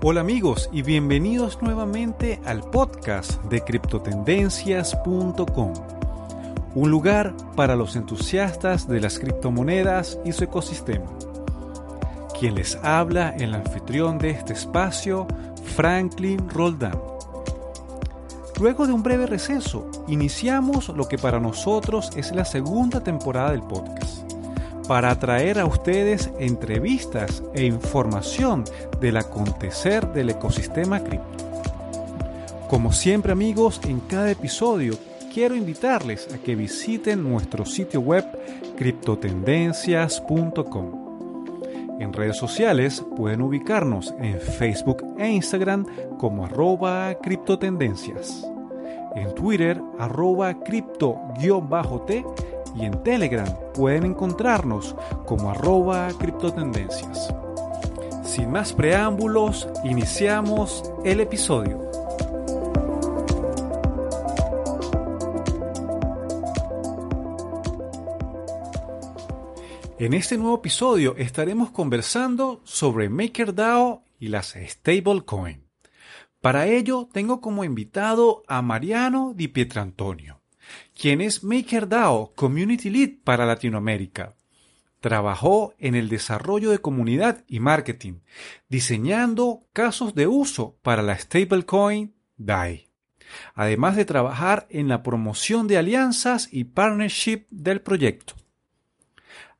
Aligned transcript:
Hola 0.00 0.20
amigos 0.20 0.70
y 0.72 0.82
bienvenidos 0.82 1.60
nuevamente 1.60 2.40
al 2.44 2.60
podcast 2.60 3.42
de 3.46 3.62
criptotendencias.com, 3.62 5.72
un 6.76 6.88
lugar 6.88 7.34
para 7.56 7.74
los 7.74 7.96
entusiastas 7.96 8.86
de 8.86 9.00
las 9.00 9.18
criptomonedas 9.18 10.20
y 10.24 10.30
su 10.30 10.44
ecosistema. 10.44 11.06
Quien 12.38 12.54
les 12.54 12.76
habla, 12.76 13.30
el 13.30 13.52
anfitrión 13.52 14.18
de 14.18 14.30
este 14.30 14.52
espacio, 14.52 15.26
Franklin 15.74 16.48
Roldán. 16.48 16.96
Luego 18.60 18.86
de 18.86 18.92
un 18.92 19.02
breve 19.02 19.26
receso, 19.26 19.90
iniciamos 20.06 20.90
lo 20.90 21.08
que 21.08 21.18
para 21.18 21.40
nosotros 21.40 22.12
es 22.14 22.32
la 22.32 22.44
segunda 22.44 23.02
temporada 23.02 23.50
del 23.50 23.64
podcast 23.64 24.17
para 24.88 25.16
traer 25.18 25.58
a 25.60 25.66
ustedes 25.66 26.30
entrevistas 26.40 27.44
e 27.54 27.66
información 27.66 28.64
del 29.00 29.18
acontecer 29.18 30.08
del 30.08 30.30
ecosistema 30.30 31.04
cripto. 31.04 31.44
Como 32.68 32.92
siempre 32.92 33.30
amigos, 33.32 33.80
en 33.86 34.00
cada 34.00 34.30
episodio 34.30 34.94
quiero 35.32 35.54
invitarles 35.54 36.26
a 36.34 36.38
que 36.38 36.56
visiten 36.56 37.22
nuestro 37.22 37.66
sitio 37.66 38.00
web 38.00 38.24
criptotendencias.com. 38.76 41.08
En 42.00 42.12
redes 42.12 42.38
sociales 42.38 43.04
pueden 43.16 43.42
ubicarnos 43.42 44.14
en 44.20 44.40
Facebook 44.40 45.04
e 45.18 45.28
Instagram 45.28 45.84
como 46.16 46.46
arroba 46.46 47.12
criptotendencias. 47.20 48.48
En 49.14 49.34
Twitter 49.34 49.78
arroba 49.98 50.54
cripto-t 50.60 52.24
y 52.76 52.84
en 52.84 53.02
Telegram 53.02 53.48
pueden 53.74 54.04
encontrarnos 54.04 54.94
como 55.26 55.50
arroba 55.50 56.08
criptotendencias. 56.18 57.34
Sin 58.24 58.50
más 58.50 58.72
preámbulos, 58.72 59.68
iniciamos 59.84 60.82
el 61.04 61.20
episodio. 61.20 61.88
En 69.98 70.14
este 70.14 70.38
nuevo 70.38 70.56
episodio 70.56 71.16
estaremos 71.16 71.70
conversando 71.70 72.60
sobre 72.62 73.08
MakerDAO 73.08 74.04
y 74.20 74.28
las 74.28 74.54
stablecoin. 74.56 75.64
Para 76.40 76.68
ello 76.68 77.08
tengo 77.12 77.40
como 77.40 77.64
invitado 77.64 78.44
a 78.46 78.62
Mariano 78.62 79.32
Di 79.34 79.48
Pietrantonio 79.48 80.37
quien 80.98 81.20
es 81.20 81.44
MakerDAO 81.44 82.32
Community 82.34 82.90
Lead 82.90 83.10
para 83.24 83.46
Latinoamérica. 83.46 84.34
Trabajó 85.00 85.74
en 85.78 85.94
el 85.94 86.08
desarrollo 86.08 86.70
de 86.70 86.80
comunidad 86.80 87.44
y 87.46 87.60
marketing, 87.60 88.20
diseñando 88.68 89.62
casos 89.72 90.14
de 90.14 90.26
uso 90.26 90.76
para 90.82 91.02
la 91.02 91.16
stablecoin 91.16 92.14
DAI, 92.36 92.88
además 93.54 93.94
de 93.94 94.04
trabajar 94.04 94.66
en 94.70 94.88
la 94.88 95.02
promoción 95.02 95.68
de 95.68 95.78
alianzas 95.78 96.48
y 96.50 96.64
partnership 96.64 97.46
del 97.50 97.80
proyecto. 97.80 98.34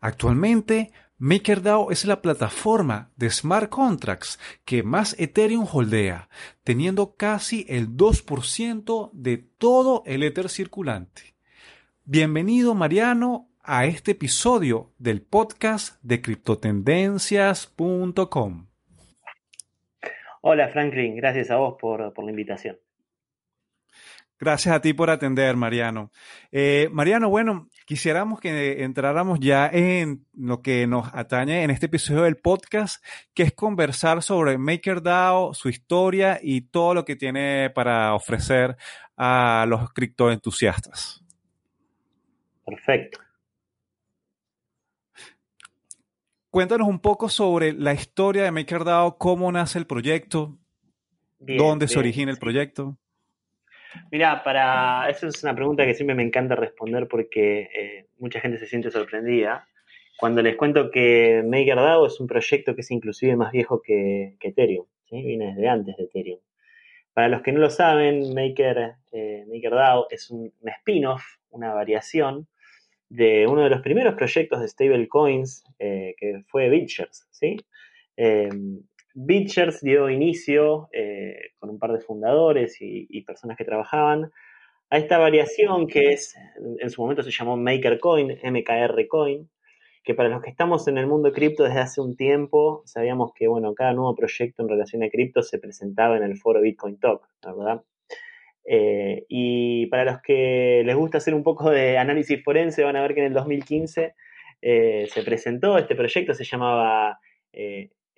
Actualmente 0.01 0.93
MakerDAO 1.21 1.91
es 1.91 2.05
la 2.05 2.23
plataforma 2.23 3.11
de 3.17 3.29
smart 3.29 3.69
contracts 3.71 4.39
que 4.65 4.85
más 4.85 5.19
Ethereum 5.19 5.67
holdea, 5.73 6.29
teniendo 6.63 7.17
casi 7.17 7.67
el 7.69 7.97
2% 7.97 9.11
de 9.13 9.39
todo 9.39 10.05
el 10.07 10.23
Ether 10.23 10.49
circulante. 10.49 11.35
Bienvenido 12.05 12.77
Mariano 12.77 13.49
a 13.65 13.87
este 13.87 14.13
episodio 14.13 14.93
del 14.99 15.21
podcast 15.21 16.01
de 16.05 16.23
criptotendencias.com. 16.23 18.69
Hola 20.41 20.69
Franklin, 20.69 21.17
gracias 21.17 21.51
a 21.51 21.57
vos 21.57 21.75
por, 21.81 22.15
por 22.15 22.25
la 22.25 22.31
invitación. 22.31 22.79
Gracias 24.41 24.73
a 24.73 24.81
ti 24.81 24.93
por 24.93 25.11
atender, 25.11 25.57
Mariano. 25.57 26.13
Eh, 26.53 26.89
Mariano, 26.93 27.29
bueno, 27.29 27.69
quisiéramos 27.87 28.39
que 28.41 28.85
entráramos 28.85 29.41
ya 29.41 29.69
en 29.73 30.25
lo 30.33 30.63
que 30.63 30.87
nos 30.87 31.13
atañe 31.13 31.65
en 31.65 31.71
este 31.71 31.87
episodio 31.87 32.23
del 32.23 32.37
podcast, 32.37 33.05
que 33.35 33.43
es 33.43 33.53
conversar 33.53 34.23
sobre 34.23 34.57
MakerDAO, 34.57 35.55
su 35.55 35.69
historia 35.69 36.39
y 36.41 36.61
todo 36.61 36.95
lo 36.95 37.05
que 37.05 37.17
tiene 37.17 37.71
para 37.71 38.15
ofrecer 38.15 38.77
a 39.17 39.67
los 39.69 39.93
criptoentusiastas. 39.93 41.25
Perfecto. 42.65 43.19
Cuéntanos 46.51 46.87
un 46.87 47.01
poco 47.01 47.29
sobre 47.29 47.73
la 47.73 47.93
historia 47.93 48.45
de 48.45 48.53
MakerDAO, 48.53 49.19
cómo 49.19 49.51
nace 49.51 49.81
el 49.81 49.87
proyecto, 49.87 50.57
dónde 51.41 51.89
se 51.89 51.99
origina 51.99 52.31
el 52.31 52.39
proyecto. 52.39 52.97
Mira, 54.11 54.43
para 54.43 55.09
eso 55.09 55.29
es 55.29 55.43
una 55.43 55.55
pregunta 55.55 55.87
que 55.87 55.95
siempre 55.95 56.15
me 56.15 56.23
encanta 56.23 56.55
responder 56.55 57.09
porque 57.09 57.69
eh, 57.75 58.07
mucha 58.19 58.41
gente 58.41 58.59
se 58.59 58.67
siente 58.67 58.91
sorprendida. 58.91 59.67
Cuando 60.19 60.43
les 60.43 60.57
cuento 60.57 60.91
que 60.91 61.45
MakerDAO 61.47 62.07
es 62.07 62.21
un 62.21 62.27
proyecto 62.27 62.75
que 62.75 62.81
es 62.81 62.91
inclusive 62.91 63.37
más 63.37 63.53
viejo 63.53 63.81
que, 63.81 64.37
Ethereum, 64.41 64.87
¿sí? 65.09 65.23
viene 65.23 65.55
desde 65.55 65.69
antes 65.69 65.97
de 65.97 66.05
Ethereum. 66.05 66.41
Para 67.13 67.29
los 67.29 67.43
que 67.43 67.53
no 67.53 67.61
lo 67.61 67.71
saben, 67.71 68.35
Maker, 68.35 68.95
eh, 69.13 69.45
MakerDAO 69.49 70.09
es 70.11 70.31
un, 70.31 70.53
spin-off, 70.63 71.23
una 71.51 71.73
variación 71.73 72.49
de 73.09 73.47
uno 73.47 73.63
de 73.63 73.71
los 73.71 73.81
primeros 73.81 74.15
proyectos 74.15 74.61
de 74.61 74.69
stablecoins 74.69 75.65
eh, 75.79 76.15
que 76.19 76.43
fue 76.49 76.69
Bitchers, 76.69 77.27
¿sí? 77.31 77.57
Eh, 78.17 78.49
Bitchers 79.21 79.81
dio 79.81 80.09
inicio, 80.09 80.89
eh, 80.93 81.51
con 81.59 81.71
un 81.71 81.79
par 81.81 81.93
de 81.93 81.99
fundadores 81.99 82.77
y, 82.81 83.21
personas 83.23 83.57
que 83.57 83.65
trabajaban, 83.65 84.31
a 84.91 84.97
esta 84.97 85.19
variación 85.19 85.89
que 85.89 86.13
es, 86.13 86.37
en 86.79 86.89
su 86.89 87.03
momento 87.03 87.25
se 87.25 87.33
llamó 87.33 87.57
MakerCoin, 87.57 88.39
MKR 88.45 89.09
Coin, 89.09 89.51
que 90.05 90.15
para 90.15 90.29
los 90.29 90.41
que 90.41 90.51
estamos 90.51 90.87
en 90.87 90.99
el 90.99 91.09
mundo 91.09 91.33
cripto 91.33 91.65
desde 91.65 91.81
hace 91.81 92.01
un 92.01 92.17
tiempo, 92.17 92.83
sabíamos 92.87 93.33
que, 93.35 93.49
bueno, 93.49 93.75
cada 93.75 93.93
nuevo 93.93 94.15
proyecto 94.15 94.63
en 94.63 94.69
relación 94.69 95.03
a 95.03 95.11
cripto 95.11 95.43
se 95.43 95.59
presentaba 95.59 96.17
en 96.17 96.23
el 96.23 96.39
foro 96.39 96.61
Bitcoin 96.61 97.01
Talk, 97.01 97.29
¿verdad? 97.45 97.83
Eh, 98.65 99.25
y 99.29 99.87
para 99.87 100.05
los 100.05 100.23
que 100.23 100.83
les 100.87 100.95
gusta 100.95 101.19
hacer 101.19 101.35
un 101.35 101.43
poco 101.43 101.71
de 101.71 101.99
análisis 101.99 102.41
forense, 102.45 102.85
van 102.85 102.95
a 102.95 103.03
ver 103.03 103.15
que 103.15 103.21
en 103.21 103.27
el 103.27 103.35
2015 103.35 104.15
eh, 104.63 105.07
se 105.09 105.23
presentó 105.25 105.77
este 105.77 105.97
proyecto, 105.97 106.35
se 106.35 106.45
llamaba 106.45 107.19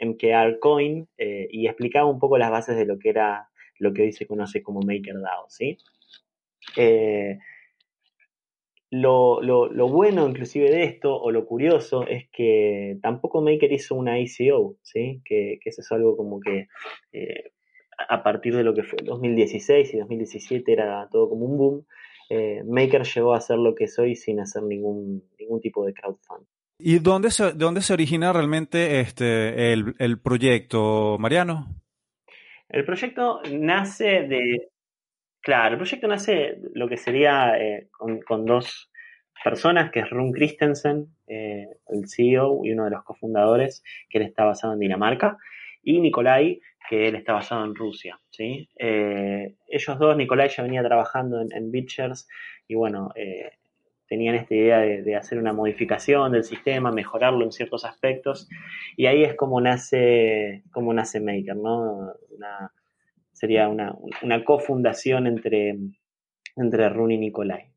MKR 0.00 0.58
Coin 0.58 1.08
eh, 1.18 1.48
y 1.50 1.66
explicaba 1.66 2.08
un 2.08 2.18
poco 2.18 2.38
las 2.38 2.50
bases 2.50 2.76
de 2.76 2.86
lo 2.86 2.98
que 2.98 3.10
era 3.10 3.48
lo 3.78 3.92
que 3.92 4.02
hoy 4.02 4.12
se 4.12 4.26
conoce 4.26 4.62
como 4.62 4.80
MakerDAO, 4.80 5.48
¿sí? 5.48 5.78
Eh, 6.76 7.38
lo, 8.90 9.40
bueno 9.88 10.28
inclusive 10.28 10.70
de 10.70 10.84
esto, 10.84 11.16
o 11.16 11.30
lo 11.30 11.46
curioso, 11.46 12.06
es 12.06 12.28
que 12.30 12.98
tampoco 13.02 13.40
Maker 13.40 13.72
hizo 13.72 13.94
una 13.94 14.18
ICO, 14.18 14.76
¿sí? 14.82 15.22
Que, 15.24 15.58
eso 15.64 15.80
es 15.80 15.92
algo 15.92 16.16
como 16.16 16.40
que 16.40 16.68
eh, 17.12 17.52
a 18.08 18.22
partir 18.22 18.54
de 18.56 18.64
lo 18.64 18.74
que 18.74 18.82
fue 18.82 18.98
2016 19.02 19.94
y 19.94 19.98
2017 19.98 20.72
era 20.72 21.08
todo 21.10 21.28
como 21.28 21.46
un 21.46 21.58
boom. 21.58 21.86
Maker 22.66 23.04
llegó 23.04 23.34
a 23.34 23.40
ser 23.40 23.58
lo 23.58 23.74
que 23.74 23.84
es 23.84 23.98
hoy 23.98 24.14
sin 24.14 24.38
hacer 24.40 24.62
ningún, 24.62 25.24
ningún 25.38 25.60
tipo 25.60 25.84
de 25.84 25.94
crowdfunding. 25.94 26.59
¿Y 26.82 26.98
dónde 26.98 27.30
se, 27.30 27.52
dónde 27.52 27.82
se 27.82 27.92
origina 27.92 28.32
realmente 28.32 29.00
este, 29.00 29.72
el, 29.72 30.18
proyecto, 30.18 31.16
Mariano? 31.18 31.66
El 32.68 32.84
proyecto 32.84 33.40
nace 33.52 34.22
de. 34.22 34.68
Claro, 35.42 35.72
el 35.72 35.78
proyecto 35.78 36.06
nace 36.06 36.58
lo 36.74 36.88
que 36.88 36.96
sería 36.96 37.58
eh, 37.58 37.88
con, 37.90 38.44
dos 38.44 38.90
personas, 39.42 39.90
que 39.90 40.00
es 40.00 40.10
Rune 40.10 40.32
Christensen, 40.32 41.06
eh, 41.26 41.66
el 41.88 42.08
CEO 42.08 42.60
y 42.64 42.72
uno 42.72 42.84
de 42.84 42.90
los 42.90 43.04
cofundadores, 43.04 43.82
que 44.08 44.18
él 44.18 44.24
está 44.24 44.44
basado 44.44 44.74
en 44.74 44.80
Dinamarca, 44.80 45.38
y 45.82 46.00
Nikolai, 46.00 46.60
que 46.88 47.08
él 47.08 47.14
está 47.14 47.32
basado 47.32 47.64
en 47.64 47.74
Rusia. 47.74 48.20
¿sí? 48.30 48.68
Eh, 48.78 49.54
ellos 49.66 49.98
dos, 49.98 50.16
Nikolai 50.16 50.50
ya 50.50 50.62
venía 50.62 50.82
trabajando 50.82 51.40
en, 51.40 51.52
en 51.52 51.70
Bitchers 51.70 52.28
y 52.68 52.74
bueno, 52.74 53.10
tenían 54.10 54.34
esta 54.34 54.56
idea 54.56 54.80
de, 54.80 55.14
hacer 55.14 55.38
una 55.38 55.52
modificación 55.52 56.32
del 56.32 56.42
sistema, 56.42 56.90
mejorarlo 56.90 57.44
en 57.44 57.52
ciertos 57.52 57.84
aspectos, 57.84 58.48
y 58.96 59.06
ahí 59.06 59.22
es 59.22 59.36
como 59.36 59.60
nace, 59.60 60.64
como 60.72 60.92
nace 60.92 61.20
Maker, 61.20 61.56
¿no? 61.56 62.12
sería 63.32 63.68
una, 63.68 63.94
cofundación 64.44 65.28
entre, 65.28 65.78
entre 66.56 66.88
Rune 66.88 67.14
y 67.14 67.18
Nicolai. 67.18 67.70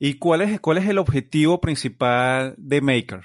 ¿Y 0.00 0.18
cuál 0.18 0.42
es, 0.42 0.60
cuál 0.60 0.78
es 0.78 0.88
el 0.88 0.98
objetivo 0.98 1.60
principal 1.60 2.54
de 2.58 2.80
Maker? 2.80 3.20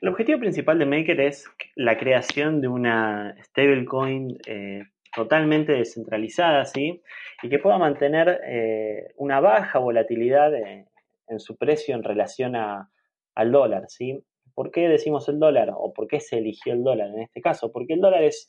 El 0.00 0.08
objetivo 0.08 0.40
principal 0.40 0.80
de 0.80 0.86
Maker 0.86 1.20
es 1.20 1.48
la 1.76 1.96
creación 1.96 2.60
de 2.60 2.66
una 2.66 3.36
stablecoin 3.44 4.38
eh, 4.44 4.86
totalmente 5.14 5.72
descentralizada, 5.72 6.64
¿sí? 6.64 7.02
Y 7.42 7.48
que 7.48 7.58
pueda 7.58 7.78
mantener 7.78 8.40
eh, 8.46 9.12
una 9.16 9.40
baja 9.40 9.78
volatilidad 9.78 10.52
en 10.54 11.40
su 11.40 11.56
precio 11.56 11.94
en 11.94 12.02
relación 12.02 12.54
al 12.56 13.52
dólar, 13.52 13.84
¿sí? 13.88 14.24
¿Por 14.54 14.70
qué 14.70 14.88
decimos 14.88 15.28
el 15.28 15.38
dólar 15.38 15.70
o 15.74 15.92
por 15.92 16.06
qué 16.06 16.20
se 16.20 16.38
eligió 16.38 16.72
el 16.72 16.84
dólar 16.84 17.08
en 17.08 17.22
este 17.22 17.40
caso? 17.40 17.72
Porque 17.72 17.94
el 17.94 18.00
dólar 18.00 18.22
es, 18.22 18.48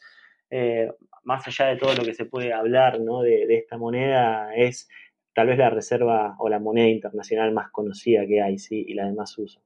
eh, 0.52 0.92
más 1.24 1.48
allá 1.48 1.68
de 1.68 1.78
todo 1.78 1.96
lo 1.96 2.04
que 2.04 2.14
se 2.14 2.26
puede 2.26 2.54
hablar 2.54 3.00
¿no? 3.00 3.22
de, 3.22 3.46
esta 3.56 3.78
moneda, 3.78 4.54
es 4.56 4.88
tal 5.34 5.48
vez 5.48 5.58
la 5.58 5.72
reserva 5.72 6.36
o 6.40 6.48
la 6.48 6.60
moneda 6.60 6.88
internacional 6.88 7.52
más 7.52 7.72
conocida 7.72 8.26
que 8.28 8.42
hay 8.42 8.60
¿sí? 8.60 8.86
y 8.88 8.94
la 8.94 9.06
de 9.08 9.14
más 9.14 9.36
uso. 9.38 9.62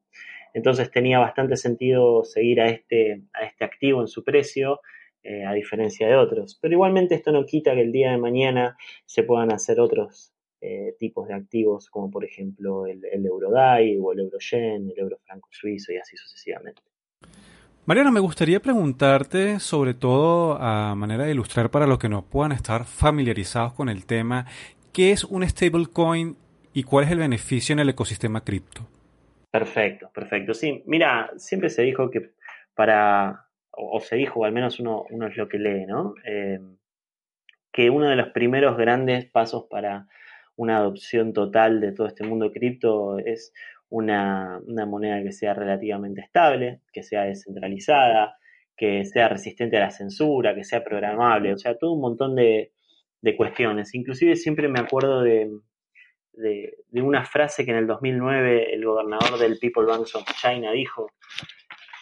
Entonces 0.54 0.90
tenía 0.90 1.20
bastante 1.20 1.58
sentido 1.58 2.24
seguir 2.24 2.62
a 2.62 2.70
este, 2.70 3.22
a 3.34 3.44
este 3.44 3.66
activo 3.66 4.02
en 4.02 4.08
su 4.08 4.24
precio, 4.24 4.80
eh, 5.24 5.46
a 5.46 5.54
diferencia 5.54 6.08
de 6.08 6.16
otros. 6.16 6.58
Pero 6.62 6.74
igualmente 6.74 7.16
esto 7.16 7.32
no 7.32 7.46
quita 7.46 7.74
que 7.74 7.82
el 7.82 7.92
día 7.92 8.12
de 8.12 8.18
mañana 8.18 8.78
se 9.06 9.24
puedan 9.24 9.52
hacer 9.52 9.80
otros 9.80 10.34
eh, 10.62 10.96
tipos 11.00 11.28
de 11.28 11.36
activos, 11.36 11.90
como 11.90 12.12
por 12.12 12.26
ejemplo 12.26 12.86
el, 12.86 13.04
el 13.06 13.26
Eurodai 13.26 13.98
o 13.98 14.12
el 14.12 14.20
Euroyen, 14.20 14.90
el 14.90 15.00
Eurofranco 15.00 15.50
suizo 15.52 15.94
y 15.94 15.98
así 15.98 16.18
sucesivamente. 16.18 16.82
Mariano, 17.86 18.12
me 18.12 18.20
gustaría 18.20 18.60
preguntarte, 18.60 19.60
sobre 19.60 19.96
todo 19.96 20.62
a 20.62 20.94
manera 20.96 21.24
de 21.24 21.32
ilustrar 21.32 21.72
para 21.72 21.88
los 21.88 21.98
que 21.98 22.08
no 22.08 22.24
puedan 22.24 22.52
estar 22.52 22.86
familiarizados 22.86 23.74
con 23.74 23.90
el 23.90 24.06
tema, 24.06 24.46
¿qué 24.94 25.12
es 25.12 25.24
un 25.24 25.48
stablecoin 25.48 26.36
y 26.72 26.84
cuál 26.84 27.06
es 27.06 27.12
el 27.12 27.18
beneficio 27.18 27.74
en 27.74 27.80
el 27.80 27.90
ecosistema 27.90 28.42
cripto? 28.44 28.88
Perfecto, 29.50 30.12
perfecto. 30.14 30.54
Sí, 30.54 30.84
mira, 30.86 31.32
siempre 31.38 31.72
se 31.72 31.82
dijo 31.82 32.12
que 32.12 32.32
para, 32.76 33.49
o, 33.80 34.00
se 34.00 34.16
dijo, 34.18 34.42
o 34.42 34.46
al 34.46 34.52
menos 34.52 34.80
uno, 34.80 35.06
uno 35.10 35.28
es 35.28 35.38
lo 35.38 35.48
que 35.48 35.58
lee, 35.58 35.86
¿no? 35.86 36.14
Eh, 36.26 36.60
que 37.72 37.90
uno 37.90 38.10
de 38.10 38.16
los 38.16 38.30
primeros 38.30 38.78
grandes 38.78 39.26
pasos 39.26 39.66
para 39.70 40.08
una 40.56 40.78
adopción 40.78 41.32
total 41.34 41.80
de 41.80 41.94
todo 41.94 42.08
este 42.08 42.26
mundo 42.26 42.52
cripto 42.52 43.18
es 43.20 43.54
una, 43.90 44.62
moneda 44.88 45.24
que 45.24 45.32
sea 45.32 45.54
relativamente 45.54 46.22
estable, 46.22 46.82
que 46.92 47.04
sea 47.04 47.24
descentralizada, 47.24 48.38
que 48.76 49.06
sea 49.06 49.30
resistente 49.30 49.78
a 49.78 49.82
la 49.82 49.92
censura, 49.92 50.56
que 50.56 50.64
sea 50.64 50.84
programable, 50.84 51.54
o 51.54 51.58
sea, 51.58 51.78
todo 51.78 51.94
un 51.94 52.02
montón 52.02 52.36
de, 52.36 52.72
cuestiones. 53.38 53.94
Inclusive 53.96 54.36
siempre 54.36 54.68
me 54.68 54.80
acuerdo 54.80 55.22
de, 55.22 55.50
de, 56.34 57.02
una 57.02 57.24
frase 57.26 57.66
que 57.66 57.72
en 57.72 57.78
el 57.78 57.88
2009 57.88 58.74
el 58.74 58.86
gobernador 58.86 59.38
del 59.40 59.60
People 59.60 59.86
Bank 59.86 60.08
of 60.14 60.24
China 60.42 60.72
dijo, 60.72 61.12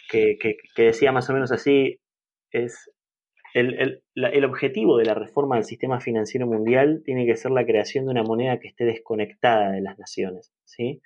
que, 0.10 0.38
que, 0.40 0.84
decía 0.84 1.12
más 1.12 1.30
o 1.30 1.34
menos 1.34 1.52
así, 1.52 2.00
es 2.52 2.90
el, 3.54 4.46
objetivo 4.46 4.98
de 4.98 5.06
la 5.06 5.14
reforma 5.14 5.56
del 5.56 5.66
sistema 5.66 6.00
financiero 6.00 6.46
mundial 6.46 7.02
tiene 7.06 7.26
que 7.26 7.36
ser 7.36 7.52
la 7.52 7.66
creación 7.66 8.06
de 8.06 8.12
una 8.12 8.24
moneda 8.24 8.60
que 8.60 8.68
esté 8.68 8.86
desconectada 8.86 9.72
de 9.72 9.82
las 9.82 9.98
naciones. 9.98 10.54
¿sí? 10.66 11.02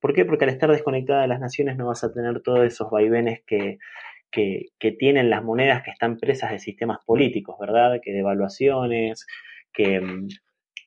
¿Por 0.00 0.12
qué? 0.12 0.24
Porque 0.24 0.44
al 0.44 0.50
estar 0.50 0.70
desconectada 0.70 1.22
de 1.22 1.28
las 1.28 1.40
naciones 1.40 1.76
no 1.76 1.86
vas 1.86 2.04
a 2.04 2.12
tener 2.12 2.40
todos 2.40 2.64
esos 2.64 2.90
vaivenes 2.90 3.42
que, 3.46 3.78
que, 4.30 4.92
tienen 4.98 5.30
las 5.30 5.42
monedas 5.42 5.82
que 5.82 5.90
están 5.90 6.18
presas 6.18 6.50
de 6.50 6.58
sistemas 6.58 6.98
políticos, 7.04 7.56
¿verdad? 7.58 8.00
Que 8.02 8.12
devaluaciones, 8.12 9.26
que, 9.72 10.00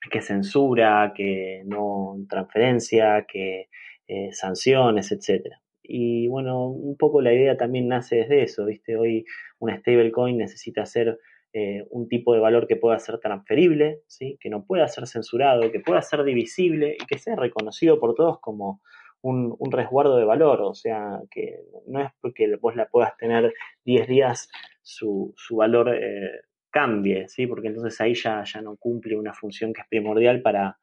que 0.10 0.22
censura, 0.22 1.14
que 1.16 1.64
no 1.66 2.16
transferencia, 2.30 3.26
que 3.28 3.68
eh, 4.08 4.30
sanciones, 4.32 5.12
etcétera. 5.12 5.62
Y 5.94 6.30
bueno, 6.30 6.68
un 6.68 6.96
poco 6.96 7.22
la 7.22 7.34
idea 7.34 7.58
también 7.58 7.90
nace 7.90 8.16
desde 8.16 8.44
eso, 8.44 8.66
¿viste? 8.66 8.96
Hoy 8.96 9.26
una 9.60 9.78
stablecoin 9.78 10.38
necesita 10.38 10.86
ser 10.86 11.20
eh, 11.52 11.86
un 11.90 12.08
tipo 12.08 12.34
de 12.34 12.40
valor 12.40 12.66
que 12.66 12.78
pueda 12.78 12.98
ser 12.98 13.20
transferible, 13.20 14.04
¿sí? 14.08 14.38
que 14.40 14.50
no 14.50 14.64
pueda 14.64 14.88
ser 14.88 15.06
censurado, 15.06 15.70
que 15.70 15.82
pueda 15.82 16.02
ser 16.02 16.24
divisible 16.24 16.96
y 16.98 17.06
que 17.06 17.18
sea 17.18 17.36
reconocido 17.36 18.00
por 18.00 18.16
todos 18.16 18.40
como 18.40 18.82
un, 19.22 19.58
resguardo 19.70 20.16
de 20.16 20.24
valor. 20.24 20.62
O 20.62 20.74
sea, 20.74 21.20
que 21.30 21.60
no 21.88 22.00
es 22.00 22.10
porque 22.22 22.56
vos 22.56 22.78
la 22.78 22.88
puedas 22.88 23.18
tener 23.18 23.54
10 23.84 24.08
días 24.08 24.50
su, 24.82 25.36
valor 25.50 25.94
eh, 25.94 26.40
cambie, 26.70 27.28
¿sí? 27.28 27.48
porque 27.48 27.68
entonces 27.68 28.00
ahí 28.00 28.14
ya, 28.14 28.46
ya 28.46 28.62
no 28.62 28.78
cumple 28.78 29.18
una 29.18 29.34
función 29.34 29.74
que 29.74 29.82
es 29.82 29.88
primordial 29.90 30.42
para, 30.42 30.78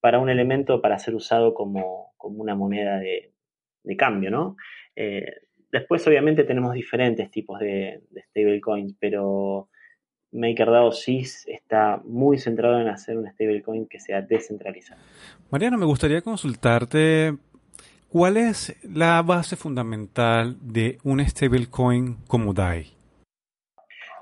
para 0.00 0.18
un 0.18 0.28
elemento 0.28 0.82
para 0.82 0.98
ser 0.98 1.14
usado 1.14 1.54
como, 1.54 2.12
como 2.18 2.42
una 2.42 2.54
moneda 2.54 2.98
de, 2.98 3.32
de 3.88 3.96
cambio, 3.96 4.30
¿no? 4.30 4.56
Eh, 4.94 5.24
después, 5.72 6.06
obviamente, 6.06 6.44
tenemos 6.44 6.74
diferentes 6.74 7.30
tipos 7.30 7.58
de, 7.58 8.02
stablecoins, 8.28 8.94
pero 9.00 9.68
MakerDAO 10.32 10.92
sí 10.92 11.24
está 11.46 12.00
muy 12.04 12.38
centrado 12.38 12.80
en 12.80 12.88
hacer 12.88 13.16
un 13.16 13.26
stablecoin 13.26 13.86
que 13.88 13.98
sea 13.98 14.20
descentralizado. 14.20 15.00
Mariano, 15.50 15.78
me 15.78 15.86
gustaría 15.86 16.20
consultarte 16.20 17.34
cuál 18.08 18.36
es 18.36 18.76
la 18.84 19.22
base 19.22 19.56
fundamental 19.56 20.58
de 20.60 20.98
un 21.02 21.24
stablecoin 21.24 22.16
como 22.26 22.52
DAI. 22.52 22.92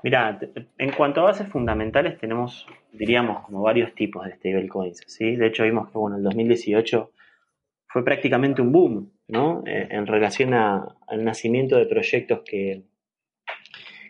Mira, 0.03 0.39
en 0.77 0.91
cuanto 0.93 1.19
a 1.19 1.25
bases 1.25 1.49
fundamentales 1.49 2.17
tenemos, 2.17 2.65
diríamos, 2.93 3.43
como 3.43 3.61
varios 3.61 3.93
tipos 3.93 4.25
de 4.25 4.35
stablecoins, 4.35 5.01
¿sí? 5.07 5.35
De 5.35 5.47
hecho, 5.47 5.63
vimos 5.63 5.91
que, 5.91 5.97
bueno, 5.97 6.15
en 6.15 6.21
el 6.21 6.29
2018 6.29 7.11
fue 7.87 8.03
prácticamente 8.03 8.61
un 8.61 8.71
boom, 8.71 9.11
¿no? 9.27 9.63
Eh, 9.65 9.87
en 9.89 10.05
relación 10.07 10.53
al 10.53 11.23
nacimiento 11.23 11.77
de 11.77 11.85
proyectos 11.85 12.41
que, 12.45 12.83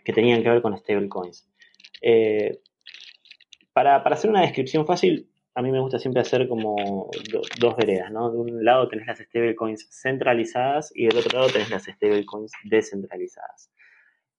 que 0.04 0.12
tenían 0.12 0.42
que 0.42 0.50
ver 0.50 0.62
con 0.62 0.76
stablecoins. 0.76 1.48
Eh, 2.00 2.60
para, 3.72 3.96
hacer 3.96 4.30
una 4.30 4.40
descripción 4.40 4.86
fácil, 4.86 5.30
a 5.54 5.62
mí 5.62 5.70
me 5.70 5.80
gusta 5.80 5.98
siempre 5.98 6.22
hacer 6.22 6.48
como 6.48 7.10
dos 7.60 7.76
veredas, 7.76 8.10
¿no? 8.10 8.30
De 8.30 8.38
un 8.38 8.64
lado 8.64 8.88
tenés 8.88 9.06
las 9.06 9.18
stablecoins 9.18 9.88
centralizadas 9.90 10.92
y 10.94 11.06
del 11.06 11.18
otro 11.18 11.38
lado 11.38 11.52
tenés 11.52 11.70
las 11.70 11.84
stablecoins 11.84 12.52
descentralizadas. 12.64 13.70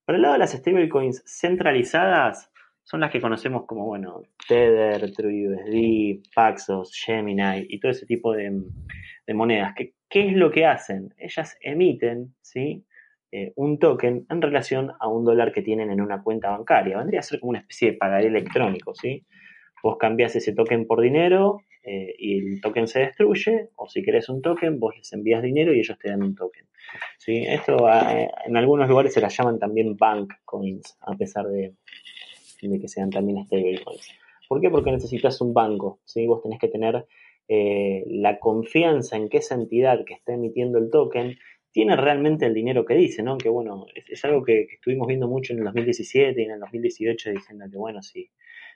Por 0.04 0.16
el 0.16 0.22
lado 0.22 0.34
de 0.34 0.40
las 0.40 0.52
stablecoins 0.52 1.22
centralizadas, 1.24 2.50
son 2.82 3.00
las 3.00 3.12
que 3.12 3.20
conocemos 3.20 3.66
como, 3.66 3.86
bueno, 3.86 4.22
Tether, 4.48 5.12
TrueUSD, 5.12 6.22
Paxos, 6.34 6.92
Gemini 6.92 7.66
y 7.68 7.78
todo 7.78 7.92
ese 7.92 8.06
tipo 8.06 8.32
de, 8.32 8.60
de 9.30 9.34
monedas. 9.34 9.74
¿Qué, 9.76 9.94
¿Qué, 10.08 10.26
es 10.26 10.32
lo 10.34 10.50
que 10.50 10.66
hacen? 10.66 11.14
Ellas 11.16 11.56
emiten 11.60 12.34
¿sí? 12.42 12.84
Eh, 13.30 13.52
un 13.54 13.78
token 13.78 14.26
en 14.28 14.42
relación 14.42 14.90
a 14.98 15.06
un 15.06 15.24
dólar 15.24 15.52
que 15.52 15.62
tienen 15.62 15.92
en 15.92 16.00
una 16.00 16.20
cuenta 16.20 16.50
bancaria. 16.50 16.98
Vendría 16.98 17.20
a 17.20 17.22
ser 17.22 17.38
como 17.38 17.50
una 17.50 17.60
especie 17.60 17.92
de 17.92 17.96
pagaré 17.96 18.26
electrónico. 18.26 18.92
¿sí? 18.92 19.24
Vos 19.84 19.98
cambiás 19.98 20.34
ese 20.34 20.52
token 20.52 20.84
por 20.84 21.00
dinero 21.00 21.60
eh, 21.84 22.12
y 22.18 22.38
el 22.38 22.60
token 22.60 22.88
se 22.88 23.00
destruye, 23.00 23.68
o 23.76 23.88
si 23.88 24.02
querés 24.02 24.28
un 24.28 24.42
token, 24.42 24.80
vos 24.80 24.96
les 24.96 25.12
envías 25.12 25.42
dinero 25.42 25.72
y 25.72 25.78
ellos 25.78 25.96
te 25.96 26.10
dan 26.10 26.24
un 26.24 26.34
token. 26.34 26.66
¿sí? 27.16 27.44
Esto 27.46 27.88
eh, 27.88 28.28
en 28.46 28.56
algunos 28.56 28.88
lugares 28.88 29.14
se 29.14 29.20
las 29.20 29.36
llaman 29.36 29.60
también 29.60 29.96
bank 29.96 30.32
coins, 30.44 30.98
a 31.02 31.16
pesar 31.16 31.46
de, 31.46 31.74
de 32.62 32.80
que 32.80 32.88
sean 32.88 33.10
también 33.10 33.44
stablecoins. 33.44 34.10
¿Por 34.48 34.60
qué? 34.60 34.70
Porque 34.70 34.90
necesitas 34.90 35.40
un 35.40 35.54
banco. 35.54 36.00
¿sí? 36.04 36.26
Vos 36.26 36.42
tenés 36.42 36.58
que 36.58 36.66
tener 36.66 37.06
eh, 37.52 38.04
la 38.06 38.38
confianza 38.38 39.16
en 39.16 39.28
que 39.28 39.38
esa 39.38 39.56
entidad 39.56 40.04
que 40.04 40.14
está 40.14 40.34
emitiendo 40.34 40.78
el 40.78 40.88
token 40.88 41.36
tiene 41.72 41.96
realmente 41.96 42.46
el 42.46 42.54
dinero 42.54 42.84
que 42.84 42.94
dice, 42.94 43.24
¿no? 43.24 43.38
Que 43.38 43.48
bueno, 43.48 43.86
es, 43.92 44.24
algo 44.24 44.44
que, 44.44 44.68
estuvimos 44.72 45.08
viendo 45.08 45.26
mucho 45.26 45.52
en 45.52 45.58
el 45.58 45.64
2017 45.64 46.40
y 46.40 46.44
en 46.44 46.52
el 46.52 46.60
2018 46.60 47.30
diciendo 47.30 47.64
que 47.68 47.76
bueno, 47.76 48.02
sí, 48.02 48.30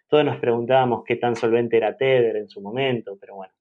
todos 0.09 0.25
nos 0.25 0.39
preguntábamos 0.41 1.05
qué 1.07 1.15
tan 1.15 1.37
solvente 1.37 1.77
era 1.77 1.97
Tether 1.97 2.35
en 2.35 2.49
su 2.49 2.61
momento, 2.61 3.17
pero 3.21 3.37
bueno, 3.37 3.53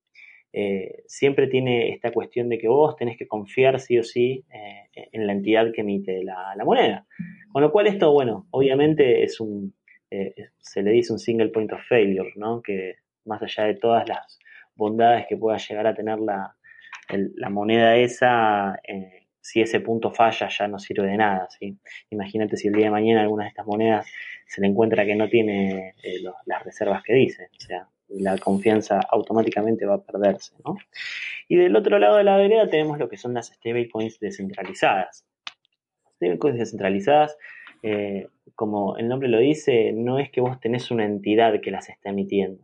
eh, 0.52 1.04
siempre 1.06 1.46
tiene 1.46 1.90
esta 1.90 2.12
cuestión 2.12 2.50
de 2.50 2.58
que 2.58 2.68
vos 2.68 2.96
tenés 2.96 3.16
que 3.16 3.28
confiar 3.28 3.80
sí 3.80 4.00
o 4.00 4.04
sí 4.04 4.44
eh, 4.52 5.10
en 5.12 5.28
la 5.28 5.34
entidad 5.34 5.72
que 5.72 5.82
emite 5.82 6.24
la, 6.24 6.56
moneda. 6.66 7.06
Con 7.52 7.62
lo 7.62 7.72
cual 7.72 7.86
esto, 7.86 8.12
bueno, 8.12 8.48
obviamente 8.50 9.22
es 9.22 9.40
un, 9.40 9.76
se 10.10 10.82
le 10.82 10.90
dice 10.90 11.14
un 11.14 11.20
single 11.20 11.50
point 11.50 11.72
of 11.72 11.82
failure, 11.88 12.32
¿no? 12.36 12.64
Que 12.64 12.96
más 13.26 13.44
allá 13.44 13.66
de 13.66 13.76
todas 13.76 14.10
las 14.10 14.40
bondades 14.76 15.26
que 15.28 15.38
pueda 15.38 15.58
llegar 15.58 15.88
a 15.88 15.94
tener 15.94 16.20
la, 16.20 16.56
la 17.10 17.50
moneda 17.50 17.96
esa, 17.96 18.80
eh, 18.88 19.28
si 19.42 19.62
ese 19.62 19.82
punto 19.82 20.12
falla 20.12 20.48
ya 20.48 20.68
no 20.68 20.80
sirve 20.80 21.08
de 21.08 21.18
nada. 21.18 21.48
¿sí? 21.50 21.78
Imagínate 22.10 22.58
si 22.58 22.68
el 22.68 22.74
día 22.74 22.86
de 22.86 22.92
mañana 22.92 23.22
alguna 23.22 23.44
de 23.44 23.50
estas 23.50 23.68
monedas 23.68 24.08
se 24.48 24.62
le 24.62 24.68
encuentra 24.68 25.06
que 25.06 25.16
no 25.16 25.28
tiene 25.30 25.96
eh, 26.04 26.22
las 26.46 26.64
reservas 26.64 27.04
que 27.04 27.14
dice, 27.14 27.50
o 27.58 27.60
sea, 27.60 27.88
la 28.10 28.38
confianza 28.38 29.00
automáticamente 29.10 29.86
va 29.86 29.96
a 29.96 30.02
perderse. 30.02 30.56
¿no? 30.66 30.78
Y 31.48 31.58
del 31.58 31.76
otro 31.76 32.00
lado 32.00 32.18
de 32.18 32.24
la 32.24 32.38
vereda 32.38 32.70
tenemos 32.70 32.98
lo 33.00 33.10
que 33.10 33.18
son 33.18 33.34
las 33.34 33.48
stablecoins 33.48 34.20
descentralizadas. 34.20 35.26
Stablecoins 36.16 36.60
descentralizadas 36.60 37.38
eh, 37.82 38.28
como 38.56 38.98
el 38.98 39.10
nombre 39.10 39.28
lo 39.28 39.40
dice, 39.40 39.92
no 39.94 40.20
es 40.20 40.30
que 40.30 40.40
vos 40.40 40.60
tenés 40.60 40.90
una 40.92 41.06
entidad 41.06 41.60
que 41.60 41.72
las 41.72 41.90
está 41.90 42.12
emitiendo 42.12 42.64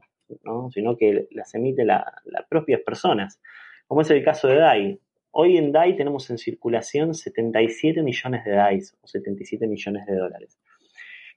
sino 0.72 0.98
que 0.98 1.28
las 1.32 1.54
emite 1.56 1.86
las 1.86 2.04
propias 2.50 2.82
personas, 2.82 3.42
como 3.88 4.02
es 4.02 4.10
el 4.10 4.24
caso 4.24 4.48
de 4.48 4.56
DAI. 4.56 5.00
Hoy 5.32 5.58
en 5.58 5.72
DAI 5.72 5.96
tenemos 5.96 6.30
en 6.30 6.38
circulación 6.38 7.14
77 7.14 8.02
millones 8.02 8.46
de 8.46 8.52
DAI 8.52 8.80
o 9.02 9.08
77 9.08 9.68
millones 9.68 10.06
de 10.06 10.16
dólares. 10.16 10.60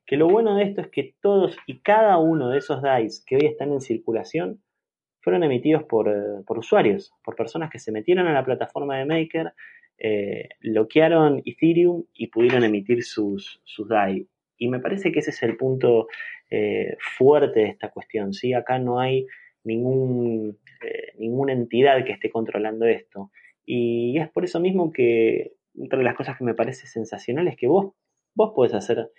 Que 0.06 0.16
lo 0.16 0.28
bueno 0.28 0.56
de 0.56 0.64
esto 0.64 0.80
es 0.80 0.88
que 0.88 1.14
todos 1.20 1.56
y 1.66 1.80
cada 1.80 2.18
uno 2.18 2.50
de 2.50 2.58
esos 2.58 2.82
DAI 2.82 3.08
que 3.26 3.37
hoy 3.37 3.46
están 3.46 3.72
en 3.72 3.80
circulación 3.80 4.62
fueron 5.20 5.44
emitidos 5.44 5.84
por, 5.84 6.08
eh, 6.08 6.42
usuarios, 6.49 7.12
por 7.25 7.37
personas 7.37 7.70
que 7.70 7.78
se 7.78 7.92
metieron 7.92 8.26
a 8.26 8.32
la 8.32 8.44
plataforma 8.44 8.99
de 8.99 9.04
Maker, 9.06 9.52
eh, 9.99 10.49
bloquearon 10.61 11.42
Ethereum 11.44 12.04
y 12.12 12.26
pudieron 12.26 12.64
emitir 12.64 13.04
sus, 13.04 13.61
sus 13.64 13.88
DAI. 13.88 14.26
Y 14.62 14.69
me 14.69 14.81
parece 14.81 15.11
que 15.11 15.21
ese 15.21 15.31
es 15.31 15.42
el 15.42 15.57
punto 15.57 16.07
eh, 16.50 16.97
fuerte 16.99 17.61
de 17.61 17.69
esta 17.69 17.90
cuestión. 17.90 18.33
¿sí? 18.33 18.54
Acá 18.54 18.78
no 18.78 19.00
hay 19.00 19.26
ningún, 19.64 20.59
eh, 20.83 21.12
ninguna 21.19 21.52
entidad 21.52 22.04
que 22.04 22.12
esté 22.12 22.31
controlando 22.31 22.87
esto. 22.87 23.31
Y 23.64 24.19
es 24.19 24.28
por 24.31 24.45
eso 24.45 24.61
mismo 24.61 24.92
que 24.92 25.52
entre 25.75 25.99
de 25.99 26.04
las 26.04 26.16
cosas 26.16 26.37
que 26.37 26.45
me 26.45 26.54
parece 26.54 26.87
sensacional 26.87 27.49
es 27.49 27.57
que 27.57 27.66
vos, 27.66 27.95
vos 28.35 28.52
podés 28.54 28.75
hacer 28.75 29.11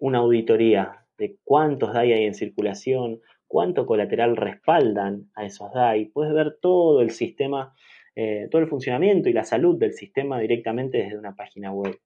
una 0.00 0.18
auditoría 0.18 1.06
de 1.18 1.36
cuántos 1.42 1.92
DAI 1.92 2.12
hay 2.12 2.24
en 2.24 2.34
circulación, 2.34 3.20
cuánto 3.48 3.84
colateral 3.84 4.36
respaldan 4.36 5.30
a 5.34 5.44
esos 5.44 5.72
DAI. 5.72 6.06
Puedes 6.06 6.32
ver 6.34 6.58
todo 6.60 7.00
el 7.00 7.10
sistema 7.10 7.74
eh, 8.14 8.48
todo 8.50 8.60
el 8.60 8.68
funcionamiento 8.68 9.30
y 9.30 9.32
la 9.32 9.44
salud 9.44 9.78
del 9.78 9.94
sistema 9.94 10.38
directamente 10.38 10.98
desde 10.98 11.16
una 11.16 11.34
página 11.34 11.72
web. 11.72 11.98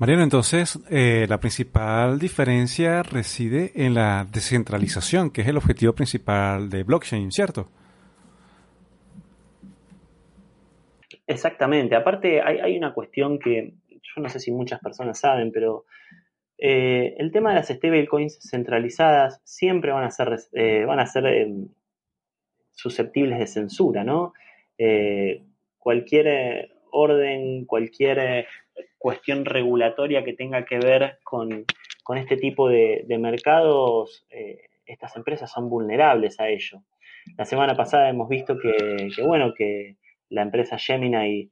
Mariano, 0.00 0.22
entonces 0.22 0.78
eh, 0.90 1.26
la 1.28 1.38
principal 1.38 2.18
diferencia 2.18 3.02
reside 3.02 3.72
en 3.74 3.94
la 3.94 4.26
descentralización, 4.30 5.30
que 5.30 5.42
es 5.42 5.48
el 5.48 5.56
objetivo 5.56 5.92
principal 5.92 6.70
de 6.70 6.82
blockchain, 6.82 7.30
¿cierto? 7.30 7.68
Exactamente. 11.26 11.94
Aparte 11.94 12.42
hay, 12.42 12.76
una 12.76 12.92
cuestión 12.92 13.38
que 13.38 13.74
yo 13.88 14.22
no 14.22 14.28
sé 14.28 14.40
si 14.40 14.50
muchas 14.50 14.80
personas 14.80 15.20
saben, 15.20 15.52
pero 15.52 15.84
eh, 16.58 17.14
el 17.18 17.30
tema 17.30 17.50
de 17.50 17.56
las 17.56 17.68
stablecoins 17.68 18.38
centralizadas 18.40 19.40
siempre 19.44 19.92
van 19.92 20.04
a 20.04 20.10
ser, 20.10 20.38
van 20.86 21.00
a 21.00 21.06
ser 21.06 21.26
em, 21.26 21.68
susceptibles 22.72 23.38
de 23.38 23.46
censura, 23.46 24.04
¿no? 24.04 24.34
Eh, 24.76 25.42
cualquier 25.78 26.26
eh, 26.26 26.72
orden, 26.90 27.64
cualquier 27.66 28.18
eh, 28.18 28.46
cuestión 29.02 29.44
regulatoria 29.44 30.24
que 30.24 30.32
tenga 30.32 30.64
que 30.64 30.78
ver 30.78 31.18
con, 31.24 31.66
este 32.16 32.36
tipo 32.36 32.68
de, 32.68 33.04
mercados, 33.18 34.26
estas 34.86 35.16
empresas 35.16 35.50
son 35.50 35.68
vulnerables 35.68 36.38
a 36.40 36.48
ello. 36.48 36.82
La 37.36 37.44
semana 37.44 37.76
pasada 37.76 38.08
hemos 38.08 38.28
visto 38.28 38.56
que, 38.58 39.10
bueno, 39.26 39.52
que 39.54 39.96
la 40.28 40.42
empresa 40.42 40.78
Gemini 40.78 41.50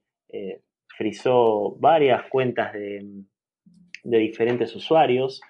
frizó 0.96 1.76
varias 1.78 2.22
cuentas 2.28 2.72
de, 2.72 3.24
de 4.04 4.18
diferentes 4.18 4.74
usuarios 4.74 5.40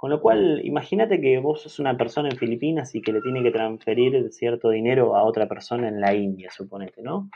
con 0.00 0.08
lo 0.08 0.22
cual, 0.22 0.62
imagínate 0.64 1.20
que 1.20 1.36
vos 1.40 1.60
sos 1.60 1.78
una 1.78 1.94
persona 1.94 2.30
en 2.30 2.38
Filipinas 2.38 2.94
y 2.94 3.02
que 3.02 3.12
le 3.12 3.20
tiene 3.20 3.42
que 3.42 3.50
transferir 3.50 4.32
cierto 4.32 4.70
dinero 4.70 5.14
a 5.14 5.24
otra 5.24 5.46
persona 5.46 5.88
en 5.88 6.00
la 6.00 6.14
India, 6.14 6.50
suponete, 6.50 7.02
¿no? 7.02 7.28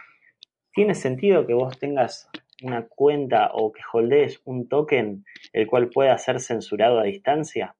¿Tiene 0.73 0.95
sentido 0.95 1.47
que 1.47 1.53
vos 1.53 1.79
tengas 1.79 2.27
una 2.63 2.87
cuenta 2.87 3.51
o 3.53 3.73
que 3.73 3.81
holdees 3.93 4.41
un 4.45 4.69
token 4.69 5.25
el 5.53 5.67
cual 5.67 5.89
pueda 5.89 6.17
ser 6.19 6.41
censurado 6.41 7.01
a 7.01 7.05
distancia? 7.05 7.75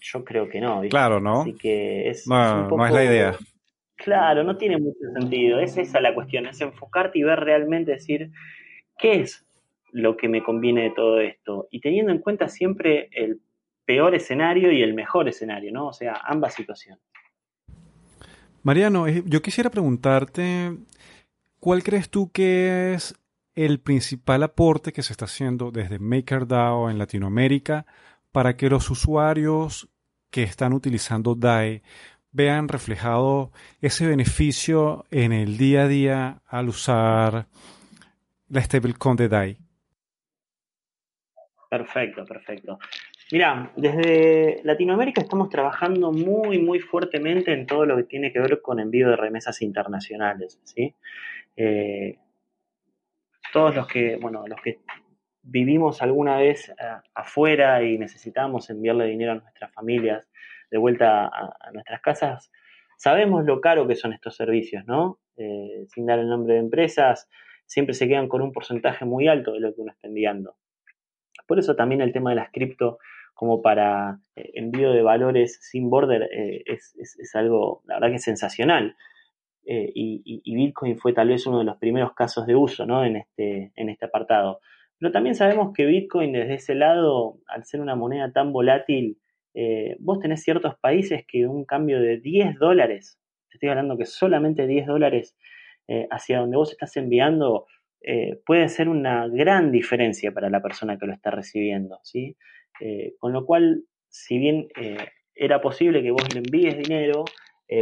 Yo 0.00 0.24
creo 0.24 0.48
que 0.48 0.60
no. 0.60 0.82
Claro, 0.88 1.20
¿no? 1.20 1.42
Así 1.42 1.54
que 1.54 2.08
es, 2.08 2.26
no, 2.26 2.68
no 2.68 2.86
es 2.86 2.92
la 2.92 3.04
idea. 3.04 3.36
Claro, 3.96 4.42
no 4.42 4.56
tiene 4.56 4.78
mucho 4.78 5.00
sentido. 5.18 5.60
Es 5.60 5.76
esa 5.76 6.00
la 6.00 6.14
cuestión, 6.14 6.46
es 6.46 6.60
enfocarte 6.60 7.18
y 7.18 7.22
ver 7.22 7.40
realmente, 7.40 7.92
decir, 7.92 8.30
¿qué 8.96 9.20
es 9.20 9.44
lo 9.92 10.16
que 10.16 10.28
me 10.28 10.42
conviene 10.42 10.84
de 10.84 10.90
todo 10.90 11.20
esto. 11.20 11.68
Y 11.70 11.80
teniendo 11.80 12.12
en 12.12 12.18
cuenta 12.18 12.48
siempre 12.48 13.08
el 13.12 13.40
peor 13.84 14.14
escenario 14.14 14.72
y 14.72 14.82
el 14.82 14.94
mejor 14.94 15.28
escenario, 15.28 15.72
¿no? 15.72 15.88
O 15.88 15.92
sea, 15.92 16.20
ambas 16.24 16.54
situaciones. 16.54 17.02
Mariano, 18.62 19.06
eh, 19.06 19.22
yo 19.26 19.40
quisiera 19.40 19.70
preguntarte, 19.70 20.76
¿cuál 21.60 21.82
crees 21.82 22.10
tú 22.10 22.32
que 22.32 22.94
es 22.94 23.14
el 23.54 23.80
principal 23.80 24.42
aporte 24.42 24.92
que 24.92 25.02
se 25.02 25.12
está 25.12 25.26
haciendo 25.26 25.70
desde 25.70 25.98
MakerDAO 25.98 26.90
en 26.90 26.98
Latinoamérica 26.98 27.86
para 28.32 28.56
que 28.56 28.70
los 28.70 28.90
usuarios 28.90 29.88
que 30.30 30.42
están 30.42 30.72
utilizando 30.72 31.34
DAI 31.34 31.82
vean 32.32 32.68
reflejado 32.68 33.50
ese 33.80 34.06
beneficio 34.06 35.04
en 35.10 35.32
el 35.32 35.58
día 35.58 35.82
a 35.82 35.88
día 35.88 36.42
al 36.46 36.68
usar 36.68 37.46
la 38.48 38.60
stablecoin 38.62 39.16
de 39.16 39.28
DAI? 39.28 39.58
Perfecto, 41.68 42.24
perfecto. 42.24 42.78
Mira, 43.32 43.70
desde 43.76 44.60
Latinoamérica 44.64 45.20
estamos 45.20 45.48
trabajando 45.48 46.10
muy, 46.10 46.58
muy 46.58 46.80
fuertemente 46.80 47.52
en 47.52 47.64
todo 47.64 47.86
lo 47.86 47.96
que 47.96 48.02
tiene 48.04 48.32
que 48.32 48.40
ver 48.40 48.60
con 48.60 48.80
envío 48.80 49.08
de 49.08 49.16
remesas 49.16 49.62
internacionales, 49.62 50.58
¿sí? 50.64 50.94
Eh, 51.56 52.18
todos 53.52 53.74
los 53.74 53.86
que, 53.86 54.16
bueno, 54.16 54.46
los 54.46 54.60
que 54.60 54.80
vivimos 55.42 56.02
alguna 56.02 56.36
vez 56.36 56.68
eh, 56.68 56.74
afuera 57.14 57.82
y 57.82 57.98
necesitamos 57.98 58.70
enviarle 58.70 59.06
dinero 59.06 59.32
a 59.32 59.36
nuestras 59.36 59.72
familias 59.72 60.28
de 60.70 60.78
vuelta 60.78 61.26
a, 61.26 61.72
nuestras 61.72 62.00
casas, 62.00 62.52
sabemos 62.96 63.44
lo 63.44 63.60
caro 63.60 63.88
que 63.88 63.96
son 63.96 64.12
estos 64.12 64.36
servicios, 64.36 64.86
¿no? 64.86 65.18
Eh, 65.36 65.86
sin 65.88 66.06
dar 66.06 66.18
el 66.18 66.28
nombre 66.28 66.54
de 66.54 66.60
empresas, 66.60 67.28
siempre 67.66 67.94
se 67.94 68.06
quedan 68.06 68.28
con 68.28 68.42
un 68.42 68.52
porcentaje 68.52 69.04
muy 69.04 69.26
alto 69.26 69.52
de 69.52 69.60
lo 69.60 69.74
que 69.74 69.80
uno 69.80 69.90
está 69.90 70.06
enviando. 70.06 70.56
Por 71.46 71.58
eso 71.58 71.74
también 71.74 72.00
el 72.00 72.12
tema 72.12 72.30
de 72.30 72.36
las 72.36 72.50
cripto 72.52 72.98
como 73.34 73.62
para 73.62 74.20
envío 74.34 74.92
de 74.92 75.02
valores 75.02 75.58
sin 75.62 75.88
border 75.88 76.28
eh, 76.30 76.62
es, 76.66 77.34
algo, 77.34 77.82
la 77.86 77.94
verdad 77.94 78.10
que 78.10 78.18
sensacional. 78.18 78.96
Eh, 79.64 79.90
y, 79.94 80.54
Bitcoin 80.54 80.98
fue 80.98 81.12
tal 81.12 81.28
vez 81.28 81.46
uno 81.46 81.58
de 81.58 81.64
los 81.64 81.76
primeros 81.76 82.14
casos 82.14 82.46
de 82.46 82.56
uso 82.56 82.86
¿no? 82.86 83.04
en, 83.04 83.16
este, 83.16 83.72
en 83.76 83.88
este 83.88 84.06
apartado. 84.06 84.60
Pero 84.98 85.12
también 85.12 85.34
sabemos 85.34 85.72
que 85.74 85.86
Bitcoin 85.86 86.32
desde 86.32 86.54
ese 86.54 86.74
lado, 86.74 87.38
al 87.46 87.64
ser 87.64 87.80
una 87.80 87.94
moneda 87.94 88.32
tan 88.32 88.52
volátil, 88.52 89.18
vos 89.98 90.20
tenés 90.20 90.42
ciertos 90.42 90.74
países 90.78 91.24
que 91.26 91.46
un 91.46 91.64
cambio 91.64 92.00
de 92.00 92.18
10 92.20 92.58
dólares, 92.58 93.18
te 93.48 93.56
estoy 93.56 93.70
hablando 93.70 93.96
que 93.96 94.06
solamente 94.06 94.66
10 94.66 94.86
dólares 94.86 95.36
hacia 96.10 96.38
donde 96.40 96.56
vos 96.56 96.70
estás 96.70 96.96
enviando, 96.98 97.66
eh, 98.02 98.40
puede 98.46 98.68
ser 98.68 98.88
una 98.88 99.28
gran 99.28 99.70
diferencia 99.70 100.32
para 100.32 100.48
la 100.48 100.62
persona 100.62 100.98
que 100.98 101.06
lo 101.06 101.12
está 101.12 101.30
recibiendo, 101.30 102.00
¿sí? 102.02 102.36
Eh, 102.80 103.14
con 103.18 103.32
lo 103.32 103.44
cual, 103.44 103.84
si 104.08 104.38
bien 104.38 104.68
eh, 104.80 104.96
era 105.34 105.60
posible 105.60 106.02
que 106.02 106.10
vos 106.10 106.26
le 106.32 106.38
envíes 106.38 106.78
dinero, 106.78 107.24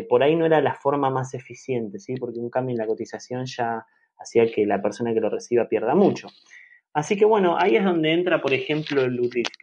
por 0.08 0.22
ahí 0.22 0.36
no 0.36 0.44
era 0.44 0.60
la 0.60 0.74
forma 0.74 1.10
más 1.10 1.34
eficiente, 1.34 1.98
¿sí? 1.98 2.14
Porque 2.16 2.38
un 2.38 2.50
cambio 2.50 2.74
en 2.74 2.78
la 2.78 2.86
cotización 2.86 3.46
ya 3.46 3.86
hacía 4.18 4.50
que 4.50 4.66
la 4.66 4.82
persona 4.82 5.14
que 5.14 5.20
lo 5.20 5.30
reciba 5.30 5.68
pierda 5.68 5.94
mucho. 5.94 6.28
Así 6.92 7.16
que 7.16 7.24
bueno, 7.24 7.56
ahí 7.58 7.76
es 7.76 7.84
donde 7.84 8.12
entra, 8.12 8.40
por 8.40 8.52
ejemplo, 8.52 9.02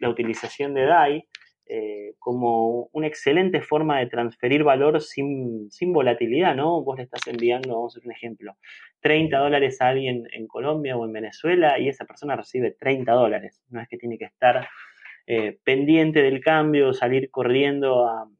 la 0.00 0.08
utilización 0.08 0.74
de 0.74 0.86
DAI, 0.86 1.28
eh, 1.68 2.14
como 2.20 2.88
una 2.92 3.08
excelente 3.08 3.60
forma 3.60 3.98
de 3.98 4.06
transferir 4.06 4.62
valor 4.62 5.00
sin, 5.00 5.68
volatilidad, 5.92 6.54
¿no? 6.54 6.82
Vos 6.82 6.96
le 6.96 7.02
estás 7.02 7.26
enviando, 7.26 7.74
vamos 7.74 7.94
a 7.94 7.98
hacer 7.98 8.06
un 8.06 8.12
ejemplo, 8.12 8.56
30 9.00 9.36
dólares 9.36 9.80
a 9.80 9.88
alguien 9.88 10.28
en 10.32 10.46
Colombia 10.46 10.96
o 10.96 11.04
en 11.04 11.12
Venezuela 11.12 11.78
y 11.78 11.88
esa 11.88 12.04
persona 12.04 12.36
recibe 12.36 12.76
30 12.78 13.12
dólares. 13.12 13.62
No 13.68 13.80
es 13.80 13.88
que 13.88 13.98
tiene 13.98 14.16
que 14.16 14.26
estar 14.26 14.68
eh, 15.26 15.58
pendiente 15.64 16.22
del 16.22 16.40
cambio, 16.40 16.94
salir 16.94 17.30
corriendo 17.32 18.06
a, 18.06 18.30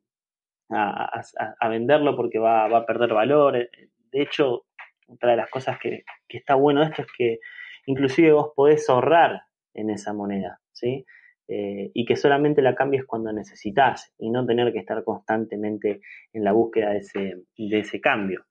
venderlo 1.68 2.16
porque 2.16 2.38
va, 2.38 2.64
a 2.64 2.86
perder 2.86 3.12
valor. 3.12 3.54
De 3.54 4.22
hecho, 4.22 4.66
otra 5.08 5.32
de 5.32 5.36
las 5.36 5.50
cosas 5.50 5.78
que, 5.78 6.04
que 6.28 6.38
está 6.38 6.54
bueno 6.54 6.80
de 6.80 6.86
esto 6.86 7.02
es 7.02 7.08
que 7.16 7.38
inclusive 7.86 8.32
vos 8.32 8.52
podés 8.54 8.88
ahorrar 8.88 9.42
en 9.74 9.90
esa 9.90 10.12
moneda, 10.12 10.60
¿sí? 10.72 11.04
Eh, 11.48 11.92
y 11.94 12.04
que 12.04 12.16
solamente 12.16 12.60
la 12.60 12.74
cambies 12.74 13.04
cuando 13.04 13.32
necesitas 13.32 14.12
y 14.18 14.30
no 14.30 14.44
tener 14.44 14.72
que 14.72 14.80
estar 14.80 15.04
constantemente 15.04 16.00
en 16.32 16.42
la 16.42 16.50
búsqueda 16.50 16.90
de 16.90 16.98
ese, 16.98 17.36
de 17.56 17.78
ese 17.78 18.00
cambio. 18.00 18.46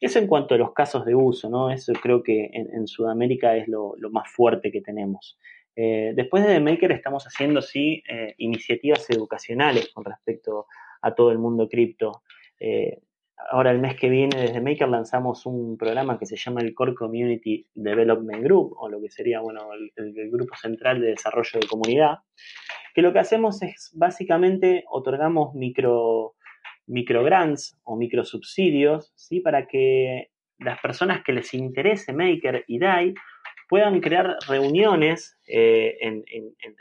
Eso 0.00 0.18
en 0.18 0.26
cuanto 0.26 0.54
a 0.54 0.58
los 0.58 0.72
casos 0.72 1.04
de 1.04 1.14
uso, 1.14 1.50
¿no? 1.50 1.70
Eso 1.70 1.92
creo 1.92 2.22
que 2.22 2.48
en, 2.52 2.86
Sudamérica 2.86 3.54
es 3.56 3.68
lo, 3.68 3.96
más 4.10 4.30
fuerte 4.30 4.70
que 4.70 4.80
tenemos. 4.80 5.38
Eh, 5.76 6.12
después 6.14 6.42
de 6.42 6.54
The 6.54 6.60
Maker 6.60 6.92
estamos 6.92 7.24
haciendo, 7.24 7.60
sí, 7.60 8.02
eh, 8.08 8.34
iniciativas 8.38 9.10
educacionales 9.10 9.90
con 9.92 10.04
respecto 10.04 10.66
a 11.08 11.14
todo 11.14 11.30
el 11.32 11.38
mundo 11.38 11.68
cripto. 11.68 12.22
Ahora 13.50 13.70
el 13.70 13.78
mes 13.78 13.96
que 13.96 14.10
viene 14.10 14.36
desde 14.40 14.60
Maker 14.60 14.88
lanzamos 14.88 15.46
un 15.46 15.78
programa 15.78 16.18
que 16.18 16.26
se 16.26 16.36
llama 16.36 16.60
el 16.60 16.74
Core 16.74 16.94
Community 16.94 17.66
Development 17.74 18.42
Group, 18.42 18.74
o 18.76 18.88
lo 18.88 19.00
que 19.00 19.10
sería 19.10 19.40
bueno, 19.40 19.60
el, 19.72 20.30
grupo 20.30 20.54
central 20.56 21.00
de 21.00 21.08
desarrollo 21.08 21.60
de 21.60 21.66
comunidad, 21.66 22.18
que 22.94 23.00
lo 23.00 23.12
que 23.12 23.20
hacemos 23.20 23.62
es 23.62 23.92
básicamente 23.94 24.84
otorgamos 24.90 25.54
micro, 25.54 26.34
micro 26.86 27.22
grants 27.22 27.78
o 27.84 27.96
micro 27.96 28.24
subsidios, 28.24 29.12
¿sí? 29.14 29.40
para 29.40 29.66
que 29.66 30.30
las 30.58 30.80
personas 30.80 31.22
que 31.24 31.32
les 31.32 31.54
interese 31.54 32.12
Maker 32.12 32.64
y 32.66 32.78
DAI 32.78 33.14
puedan 33.68 34.00
crear 34.00 34.36
reuniones 34.48 35.38
eh, 35.46 35.96
en 36.00 36.24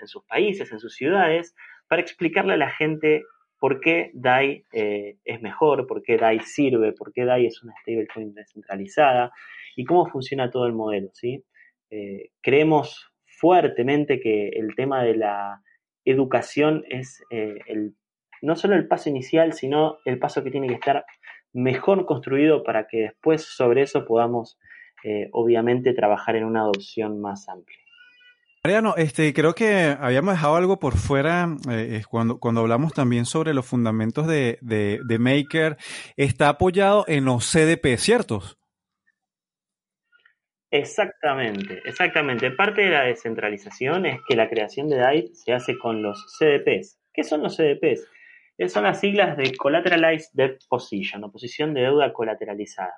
sus 0.05 0.24
países, 0.25 0.72
en 0.72 0.79
sus 0.79 0.96
ciudades, 0.96 1.55
para 1.88 2.01
explicarle 2.01 2.53
a 2.53 2.57
la 2.57 2.72
gente 2.72 3.24
por 3.59 3.79
qué 3.79 4.11
DAI 4.13 4.65
eh, 4.71 5.17
es 5.25 5.41
mejor, 5.41 5.87
por 5.87 6.03
qué 6.03 6.17
DAI 6.17 6.39
sirve, 6.41 6.93
por 6.93 7.11
qué 7.11 7.25
DAI 7.25 7.47
es 7.47 7.63
una 7.63 7.73
stablecoin 7.81 8.33
descentralizada 8.33 9.31
y 9.75 9.85
cómo 9.85 10.05
funciona 10.07 10.51
todo 10.51 10.67
el 10.67 10.73
modelo. 10.73 11.09
¿sí? 11.13 11.43
Eh, 11.89 12.29
creemos 12.41 13.11
fuertemente 13.25 14.19
que 14.19 14.49
el 14.49 14.75
tema 14.75 15.03
de 15.03 15.15
la 15.15 15.61
educación 16.05 16.83
es 16.89 17.23
eh, 17.29 17.59
el, 17.67 17.95
no 18.41 18.55
solo 18.55 18.75
el 18.75 18.87
paso 18.87 19.09
inicial, 19.09 19.53
sino 19.53 19.97
el 20.05 20.19
paso 20.19 20.43
que 20.43 20.51
tiene 20.51 20.67
que 20.67 20.75
estar 20.75 21.05
mejor 21.53 22.05
construido 22.05 22.63
para 22.63 22.87
que 22.87 23.01
después 23.01 23.43
sobre 23.43 23.81
eso 23.81 24.05
podamos 24.05 24.59
obviamente 25.31 25.93
trabajar 25.93 26.35
en 26.35 26.43
una 26.43 26.61
adopción 26.61 27.21
más 27.21 27.47
amplia. 27.47 27.77
Mariano, 28.67 28.95
este, 28.97 29.33
creo 29.33 29.55
que 29.55 29.95
habíamos 29.97 30.33
dejado 30.33 30.57
algo 30.57 30.77
por 30.77 30.97
fuera 30.97 31.55
eh, 31.71 32.01
cuando, 32.09 32.38
hablamos 32.59 32.91
también 32.91 33.24
sobre 33.24 33.53
los 33.53 33.65
fundamentos 33.65 34.27
de, 34.27 34.59
Maker. 35.17 35.77
Está 36.17 36.50
apoyado 36.50 37.05
en 37.07 37.24
los 37.24 37.50
CDP, 37.50 37.95
¿ciertos? 37.97 38.57
Exactamente, 40.69 41.81
exactamente. 41.86 42.51
Parte 42.51 42.81
de 42.81 42.89
la 42.89 43.03
descentralización 43.03 44.05
es 44.05 44.19
que 44.27 44.36
la 44.36 44.50
creación 44.50 44.89
de 44.89 44.97
DAI 44.97 45.31
se 45.33 45.53
hace 45.53 45.77
con 45.77 46.03
los 46.03 46.25
CDPs. 46.38 47.00
¿Qué 47.13 47.24
son 47.24 47.43
los 47.43 47.55
CDPs? 47.55 48.05
Son 48.67 48.83
las 48.83 49.00
siglas 49.00 49.38
de 49.38 49.55
Collateralized 49.55 50.31
Debt 50.33 50.59
Position, 50.67 51.24
o 51.24 51.31
posición 51.31 51.74
de 51.74 51.83
deuda 51.83 52.12
colateralizada. 52.12 52.95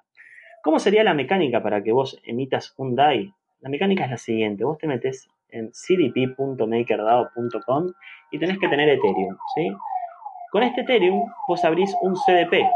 ¿Cómo 0.63 0.79
sería 0.79 1.03
la 1.03 1.13
mecánica 1.13 1.61
para 1.61 1.83
que 1.83 1.91
vos 1.91 2.19
emitas 2.23 2.73
un 2.77 2.95
DAI? 2.95 3.31
La 3.59 3.69
mecánica 3.69 4.05
es 4.05 4.09
la 4.09 4.17
siguiente, 4.17 4.63
vos 4.63 4.79
te 4.79 4.87
metes 4.87 5.29
en 5.51 5.71
cdp.makerdao.com 5.71 7.93
y 8.31 8.39
tenés 8.39 8.57
que 8.59 8.67
tener 8.67 8.89
Ethereum, 8.89 9.37
¿sí? 9.55 9.69
Con 10.51 10.63
este 10.63 10.81
Ethereum 10.81 11.31
vos 11.47 11.63
abrís 11.63 11.95
un 12.01 12.15
CDP. 12.15 12.67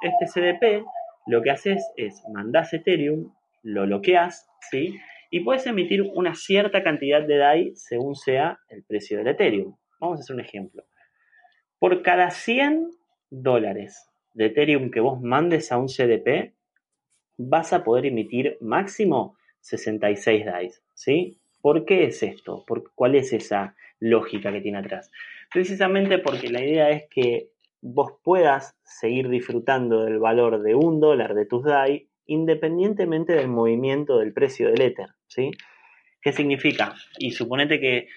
Este 0.00 0.26
CDP 0.26 0.82
lo 1.26 1.42
que 1.42 1.50
haces 1.50 1.92
es 1.96 2.22
mandás 2.32 2.72
Ethereum, 2.72 3.32
lo 3.62 3.86
bloqueas, 3.86 4.48
¿sí? 4.70 4.98
Y 5.30 5.40
puedes 5.40 5.66
emitir 5.66 6.02
una 6.02 6.34
cierta 6.34 6.82
cantidad 6.82 7.22
de 7.22 7.36
DAI 7.38 7.76
según 7.76 8.16
sea 8.16 8.58
el 8.68 8.82
precio 8.84 9.18
del 9.18 9.28
Ethereum. 9.28 9.76
Vamos 10.00 10.18
a 10.18 10.22
hacer 10.22 10.34
un 10.34 10.40
ejemplo. 10.40 10.84
Por 11.78 12.02
cada 12.02 12.30
100 12.30 12.90
dólares 13.30 14.10
de 14.34 14.46
Ethereum 14.46 14.90
que 14.90 15.00
vos 15.00 15.20
mandes 15.20 15.72
a 15.72 15.78
un 15.78 15.88
CDP, 15.88 16.54
vas 17.38 17.72
a 17.72 17.84
poder 17.84 18.06
emitir 18.06 18.58
máximo 18.60 19.36
66 19.60 20.44
DAI, 20.44 20.70
¿sí? 20.94 21.40
¿Por 21.62 21.86
qué 21.86 22.04
es 22.04 22.22
esto? 22.22 22.66
¿Cuál 22.94 23.14
es 23.14 23.32
esa 23.32 23.74
lógica 24.00 24.52
que 24.52 24.60
tiene 24.60 24.78
atrás? 24.78 25.10
Precisamente 25.50 26.18
porque 26.18 26.50
la 26.50 26.62
idea 26.62 26.90
es 26.90 27.04
que 27.08 27.50
vos 27.80 28.14
puedas 28.22 28.76
seguir 28.84 29.28
disfrutando 29.28 30.04
del 30.04 30.18
valor 30.18 30.62
de 30.62 30.74
un 30.74 31.00
dólar 31.00 31.34
de 31.34 31.46
tus 31.46 31.64
DAI 31.64 32.08
independientemente 32.26 33.32
del 33.32 33.48
movimiento 33.48 34.18
del 34.18 34.32
precio 34.32 34.70
del 34.70 34.80
Ether, 34.80 35.10
¿sí? 35.26 35.52
¿Qué 36.20 36.32
significa? 36.32 36.94
Y 37.18 37.32
suponete 37.32 37.80
que 37.80 38.08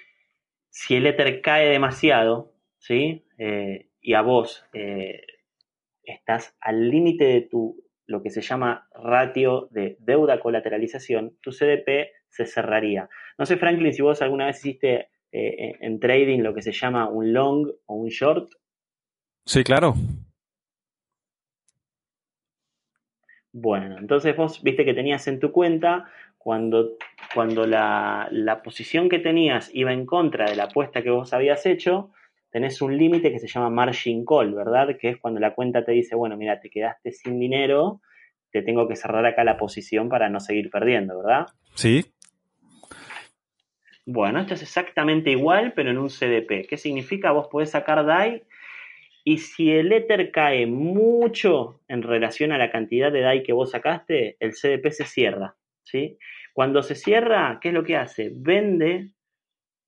si 0.70 0.96
el 0.96 1.08
Ether 1.08 1.42
cae 1.42 1.70
demasiado, 1.70 2.54
¿sí? 2.78 3.26
Eh, 3.38 3.90
y 4.02 4.14
a 4.14 4.22
vos 4.22 4.64
eh, 4.74 5.22
estás 6.04 6.56
al 6.62 6.90
límite 6.90 7.26
de 7.26 7.42
tu, 7.42 7.84
lo 8.06 8.22
que 8.22 8.30
se 8.30 8.42
llama 8.42 8.88
ratio 8.94 9.68
de 9.72 9.98
deuda 10.00 10.40
colateralización, 10.40 11.38
tu 11.42 11.52
CDP 11.52 12.12
se 12.36 12.46
cerraría. 12.46 13.10
No 13.38 13.46
sé, 13.46 13.58
Franklin, 13.58 13.94
si 13.94 14.02
vos 14.02 14.22
alguna 14.22 14.48
vez 14.48 14.58
hiciste 14.60 15.10
eh, 15.32 15.74
en 15.80 16.00
trading 16.00 16.40
lo 16.40 16.54
que 16.54 16.62
se 16.62 16.72
llama 16.72 17.10
un 17.10 17.34
long 17.34 17.68
o 17.86 17.96
un 17.96 18.10
short. 18.10 18.52
Sí, 19.46 19.64
claro. 19.64 19.94
Bueno, 23.52 23.98
entonces 23.98 24.36
vos 24.36 24.62
viste 24.62 24.84
que 24.84 24.94
tenías 24.94 25.28
en 25.28 25.40
tu 25.40 25.52
cuenta, 25.52 26.10
cuando, 26.38 26.98
cuando 27.34 27.66
la, 27.66 28.28
la 28.32 28.62
posición 28.62 29.08
que 29.08 29.20
tenías 29.20 29.72
iba 29.74 29.94
en 29.94 30.06
contra 30.06 30.50
de 30.50 30.58
la 30.58 30.66
apuesta 30.66 31.02
que 31.02 31.10
vos 31.10 31.34
habías 31.34 31.66
hecho, 31.66 32.12
tenés 32.52 32.82
un 32.82 32.98
límite 32.98 33.32
que 33.32 33.40
se 33.40 33.48
llama 33.48 33.70
margin 33.70 34.26
call, 34.26 34.54
¿verdad? 34.54 34.96
Que 35.00 35.10
es 35.10 35.18
cuando 35.18 35.40
la 35.40 35.54
cuenta 35.54 35.84
te 35.84 35.94
dice, 35.94 36.16
bueno, 36.16 36.38
mira, 36.38 36.60
te 36.60 36.70
quedaste 36.70 37.12
sin 37.12 37.40
dinero, 37.40 38.02
te 38.52 38.62
tengo 38.62 38.88
que 38.88 38.96
cerrar 38.96 39.26
acá 39.26 39.44
la 39.44 39.58
posición 39.58 40.08
para 40.08 40.30
no 40.30 40.40
seguir 40.40 40.70
perdiendo, 40.70 41.18
¿verdad? 41.18 41.48
Sí. 41.74 42.06
Bueno, 44.08 44.40
esto 44.40 44.54
es 44.54 44.62
exactamente 44.62 45.32
igual, 45.32 45.74
pero 45.76 45.90
en 45.90 45.98
un 45.98 46.10
CDP. 46.10 46.68
¿Qué 46.68 46.78
significa? 46.78 47.32
Vos 47.32 47.48
podés 47.48 47.72
sacar 47.72 48.06
DAI 48.06 48.44
y 49.24 49.40
si 49.40 49.72
el 49.72 49.92
Ether 49.92 50.30
cae 50.30 50.68
mucho 50.68 51.82
en 51.88 52.04
relación 52.04 52.52
a 52.52 52.60
la 52.60 52.72
cantidad 52.72 53.12
de 53.12 53.22
DAI 53.22 53.42
que 53.42 53.54
vos 53.54 53.72
sacaste, 53.72 54.38
el 54.40 54.52
CDP 54.52 54.92
se 54.92 55.06
cierra. 55.06 55.56
¿sí? 55.82 56.20
Cuando 56.54 56.84
se 56.84 56.94
cierra, 56.94 57.58
¿qué 57.60 57.70
es 57.70 57.74
lo 57.74 57.84
que 57.84 57.98
hace? 57.98 58.32
Vende 58.32 59.12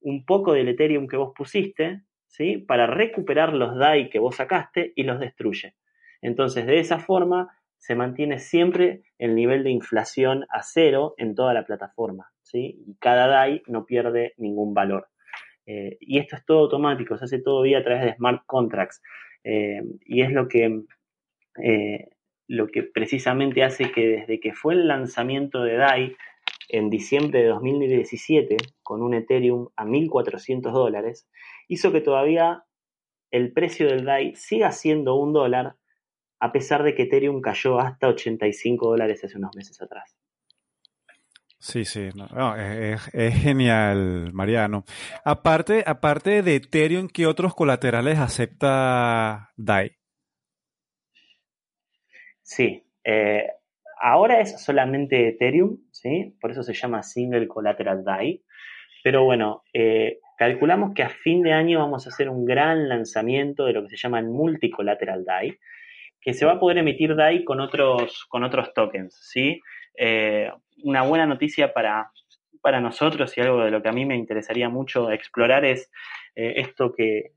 un 0.02 0.26
poco 0.26 0.54
del 0.54 0.70
Ethereum 0.70 1.08
que 1.08 1.18
vos 1.18 1.34
pusiste 1.38 2.02
¿sí? 2.26 2.58
para 2.58 2.88
recuperar 2.88 3.54
los 3.54 3.78
DAI 3.78 4.10
que 4.10 4.18
vos 4.18 4.38
sacaste 4.38 4.94
y 4.96 5.04
los 5.04 5.20
destruye. 5.20 5.76
Entonces, 6.24 6.66
de 6.66 6.80
esa 6.80 6.98
forma, 6.98 7.56
se 7.78 7.94
mantiene 7.94 8.40
siempre 8.40 9.04
el 9.20 9.36
nivel 9.36 9.64
de 9.64 9.70
inflación 9.70 10.46
a 10.50 10.64
cero 10.64 11.14
en 11.18 11.36
toda 11.36 11.54
la 11.54 11.66
plataforma. 11.66 12.32
Y 12.54 12.96
cada 13.00 13.28
DAI 13.28 13.64
no 13.68 13.86
pierde 13.86 14.34
ningún 14.38 14.74
valor. 14.74 15.10
Eh, 15.66 15.98
y 16.00 16.20
esto 16.20 16.38
es 16.38 16.46
todo 16.46 16.60
automático, 16.60 17.18
se 17.18 17.26
hace 17.26 17.40
todo 17.40 17.62
vía 17.62 17.80
a 17.80 17.84
través 17.84 18.06
de 18.06 18.16
smart 18.16 18.44
contracts. 18.46 19.02
Eh, 19.44 19.82
y 20.06 20.22
es 20.22 20.32
lo 20.32 20.48
que, 20.48 20.82
eh, 21.62 22.10
lo 22.48 22.68
que 22.68 22.84
precisamente 22.84 23.64
hace 23.64 23.92
que 23.92 24.08
desde 24.08 24.40
que 24.40 24.54
fue 24.54 24.74
el 24.76 24.88
lanzamiento 24.88 25.64
de 25.64 25.76
DAI 25.76 26.16
en 26.70 26.90
diciembre 26.90 27.42
de 27.42 27.48
2017, 27.48 28.58
con 28.82 29.02
un 29.04 29.14
Ethereum 29.14 29.70
a 29.76 29.86
1.400 29.86 30.72
dólares, 30.72 31.30
hizo 31.68 31.92
que 31.92 32.02
todavía 32.02 32.64
el 33.32 33.52
precio 33.54 33.88
del 33.88 34.06
DAI 34.06 34.36
siga 34.36 34.72
siendo 34.72 35.16
un 35.16 35.34
dólar, 35.34 35.76
a 36.40 36.52
pesar 36.52 36.84
de 36.84 36.96
que 36.96 37.04
Ethereum 37.04 37.42
cayó 37.42 37.80
hasta 37.80 38.08
85 38.08 38.90
dólares 38.90 39.24
hace 39.24 39.38
unos 39.38 39.56
meses 39.56 39.82
atrás. 39.82 40.16
Sí, 41.60 41.86
sí, 41.86 42.10
es, 43.14 43.34
genial, 43.42 44.32
Mariano. 44.32 44.84
Aparte, 45.26 45.84
aparte 45.88 46.44
de 46.44 46.56
Ethereum, 46.58 47.08
¿qué 47.08 47.26
otros 47.26 47.56
colaterales 47.56 48.20
acepta 48.20 49.52
DAI? 49.58 49.98
Sí, 52.44 52.84
eh, 53.04 53.48
ahora 54.00 54.40
es 54.40 54.64
solamente 54.64 55.30
Ethereum, 55.30 55.80
¿sí? 55.92 56.38
Por 56.40 56.52
eso 56.52 56.62
se 56.62 56.74
llama 56.74 57.02
Single 57.02 57.48
Collateral 57.48 58.04
DAI. 58.04 58.44
Pero 59.04 59.24
bueno, 59.24 59.64
eh, 59.74 60.20
calculamos 60.38 60.94
que 60.94 61.04
a 61.04 61.10
fin 61.10 61.42
de 61.42 61.54
año 61.54 61.80
vamos 61.80 62.06
a 62.06 62.10
hacer 62.10 62.30
un 62.30 62.46
gran 62.46 62.88
lanzamiento 62.88 63.66
de 63.66 63.74
lo 63.74 63.84
que 63.84 63.90
se 63.90 63.98
llama 63.98 64.20
el 64.20 64.28
Multicolateral 64.28 65.26
DAI, 65.26 65.58
que 66.22 66.34
se 66.34 66.46
va 66.46 66.54
a 66.54 66.60
poder 66.60 66.78
emitir 66.78 67.16
DAI 67.16 67.44
con 67.44 67.60
otros, 67.60 68.26
con 68.30 68.44
otros 68.44 68.74
tokens, 68.74 69.18
¿sí? 69.32 69.60
Eh, 69.98 70.52
una 70.84 71.02
buena 71.02 71.26
noticia 71.26 71.74
para, 71.74 72.12
para 72.62 72.80
nosotros 72.80 73.36
y 73.36 73.42
algo 73.42 73.64
de 73.64 73.72
lo 73.72 73.82
que 73.82 73.90
a 73.90 73.94
mí 73.94 74.06
me 74.06 74.16
interesaría 74.16 74.70
mucho 74.70 75.12
explorar 75.12 75.66
es 75.66 75.90
eh, 76.36 76.54
esto 76.58 76.94
que, 76.94 77.32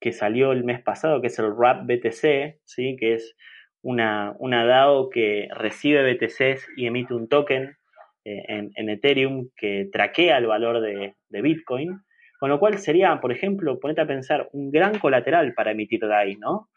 que, 0.00 0.12
salió 0.12 0.52
el 0.52 0.62
mes 0.62 0.80
pasado, 0.80 1.20
que 1.20 1.26
es 1.26 1.38
el 1.40 1.52
RAP 1.58 1.84
BTC, 1.86 2.60
¿sí? 2.64 2.96
que 2.96 3.14
es 3.14 3.34
una, 3.82 4.36
una 4.38 4.64
DAO 4.64 5.10
que 5.10 5.48
recibe 5.50 6.14
BTCs 6.14 6.68
y 6.76 6.86
emite 6.86 7.14
un 7.14 7.28
token 7.28 7.76
eh, 8.24 8.42
en, 8.46 8.88
Ethereum 8.88 9.48
que 9.56 9.88
traquea 9.92 10.38
el 10.38 10.46
valor 10.46 10.80
de, 10.80 11.14
Bitcoin, 11.28 12.00
con 12.38 12.50
lo 12.50 12.60
cual 12.60 12.78
sería, 12.78 13.20
por 13.20 13.32
ejemplo, 13.32 13.80
ponete 13.80 14.02
a 14.02 14.06
pensar, 14.06 14.48
un 14.52 14.70
gran 14.70 15.00
colateral 15.00 15.52
para 15.54 15.72
emitir 15.72 16.06
DAI, 16.06 16.36
¿no? 16.36 16.70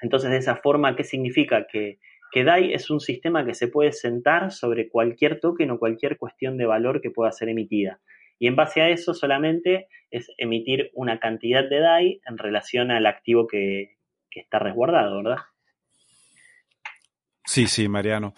Entonces, 0.00 0.30
de 0.30 0.36
esa 0.36 0.56
forma, 0.56 0.94
¿qué 0.94 1.02
significa? 1.02 1.66
Que 1.66 1.98
que 2.34 2.42
DAI 2.42 2.74
es 2.74 2.90
un 2.90 2.98
sistema 2.98 3.46
que 3.46 3.54
se 3.54 3.68
puede 3.68 3.92
sentar 3.92 4.50
sobre 4.50 4.88
cualquier 4.88 5.38
token 5.38 5.70
o 5.70 5.78
cualquier 5.78 6.18
cuestión 6.18 6.56
de 6.58 6.66
valor 6.66 7.00
que 7.00 7.12
pueda 7.12 7.30
ser 7.30 7.48
emitida. 7.48 8.00
Y 8.40 8.48
en 8.48 8.56
base 8.56 8.82
a 8.82 8.88
eso 8.88 9.14
solamente 9.14 9.86
es 10.10 10.32
emitir 10.36 10.90
una 10.94 11.20
cantidad 11.20 11.62
de 11.62 11.78
DAI 11.78 12.20
en 12.26 12.36
relación 12.36 12.90
al 12.90 13.06
activo 13.06 13.46
que, 13.46 13.98
está 14.32 14.58
resguardado, 14.58 15.22
¿verdad? 15.22 15.42
Sí, 17.44 17.68
sí, 17.68 17.88
Mariano. 17.88 18.34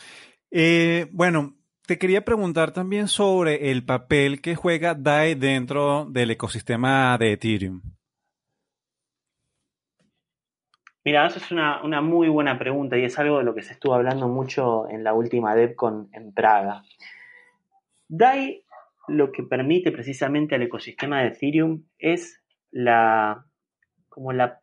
Eh, 0.51 1.07
bueno, 1.11 1.57
te 1.87 1.97
quería 1.97 2.23
preguntar 2.23 2.73
también 2.73 3.09
sobre 3.09 3.71
el 3.71 3.83
papel 3.87 4.43
que 4.43 4.57
juega 4.57 4.95
DAI 4.95 5.37
dentro 5.37 6.05
del 6.05 6.33
ecosistema 6.33 7.17
de 7.17 7.33
Ethereum. 7.33 7.81
Mira, 11.07 11.25
eso 11.25 11.39
es 11.39 11.53
una, 11.53 12.01
muy 12.01 12.27
buena 12.27 12.59
pregunta 12.59 12.99
y 12.99 13.05
es 13.05 13.17
algo 13.17 13.39
de 13.39 13.45
lo 13.45 13.55
que 13.55 13.63
se 13.63 13.75
estuvo 13.75 13.95
hablando 13.95 14.27
mucho 14.27 14.89
en 14.91 15.05
la 15.05 15.15
última 15.15 15.55
DevCon 15.55 16.09
en 16.13 16.35
Praga. 16.35 16.83
DAI 18.09 18.65
lo 19.07 19.31
que 19.31 19.45
permite 19.45 19.93
precisamente 19.93 20.57
al 20.57 20.63
ecosistema 20.63 21.21
de 21.21 21.29
Ethereum 21.29 21.85
es 22.01 22.43
la, 22.73 23.47
como 24.09 24.33
la, 24.33 24.63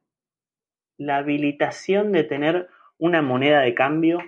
la 0.98 1.16
habilitación 1.16 2.12
de 2.12 2.26
tener 2.26 2.68
una 2.98 3.22
moneda 3.22 3.62
de 3.62 3.74
cambio 3.74 4.20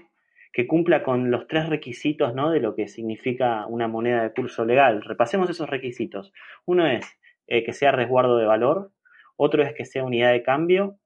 que 0.53 0.67
cumpla 0.67 1.03
con 1.03 1.31
los 1.31 1.47
tres 1.49 1.67
requisitos 1.67 2.33
¿no? 2.33 2.49
de 2.49 2.61
lo 2.61 2.75
que 2.75 2.87
significa 2.87 3.65
una 3.67 3.89
moneda 3.89 4.23
de 4.23 4.31
curso 4.31 4.63
legal. 4.63 5.01
Repasemos 5.01 5.49
esos 5.49 5.69
requisitos. 5.69 6.31
Uno 6.63 6.87
es 6.87 7.19
eh, 7.47 7.65
que 7.65 7.73
sea 7.73 7.91
resguardo 7.91 8.37
de 8.37 8.45
valor, 8.45 8.93
otro 9.35 9.63
es 9.63 9.73
que 9.73 9.83
sea 9.83 10.05
unidad 10.05 10.31
de 10.31 10.43
cambio, 10.43 10.97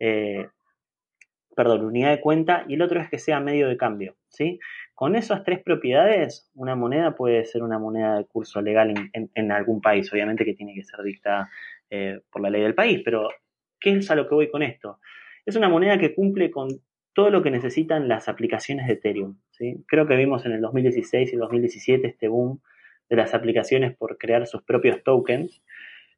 eh, 0.00 0.48
perdón, 1.56 1.86
unidad 1.86 2.10
de 2.10 2.20
cuenta, 2.20 2.64
y 2.68 2.74
el 2.74 2.82
otro 2.82 3.00
es 3.00 3.08
que 3.08 3.18
sea 3.18 3.40
medio 3.40 3.66
de 3.66 3.78
cambio. 3.78 4.14
¿sí? 4.28 4.60
Con 4.94 5.16
esas 5.16 5.42
tres 5.42 5.62
propiedades, 5.62 6.50
una 6.54 6.76
moneda 6.76 7.16
puede 7.16 7.46
ser 7.46 7.62
una 7.62 7.78
moneda 7.78 8.18
de 8.18 8.26
curso 8.26 8.60
legal 8.60 8.92
en, 9.12 9.52
algún 9.52 9.80
país, 9.80 10.12
obviamente 10.12 10.44
que 10.44 10.52
tiene 10.52 10.74
que 10.74 10.84
ser 10.84 11.02
dictada 11.02 11.48
eh, 11.88 12.20
por 12.30 12.42
la 12.42 12.50
ley 12.50 12.62
del 12.62 12.74
país, 12.74 13.00
pero 13.02 13.30
¿qué 13.80 13.96
es 13.96 14.10
a 14.10 14.14
lo 14.14 14.28
que 14.28 14.34
voy 14.34 14.50
con 14.50 14.62
esto? 14.62 15.00
Es 15.46 15.56
una 15.56 15.70
moneda 15.70 15.98
que 15.98 16.14
cumple 16.14 16.50
con 16.50 16.68
todo 17.14 17.30
lo 17.30 17.42
que 17.42 17.50
necesitan 17.50 18.06
las 18.06 18.28
aplicaciones 18.28 18.86
de 18.86 18.92
Ethereum. 18.92 19.38
¿sí? 19.52 19.82
Creo 19.88 20.06
que 20.06 20.14
vimos 20.14 20.44
en 20.44 20.52
el 20.52 20.60
2016 20.60 21.30
y 21.32 21.34
el 21.34 21.40
2017 21.40 22.06
este 22.06 22.28
boom 22.28 22.60
de 23.08 23.16
las 23.16 23.32
aplicaciones 23.32 23.96
por 23.96 24.18
crear 24.18 24.46
sus 24.46 24.62
propios 24.62 25.02
tokens 25.02 25.62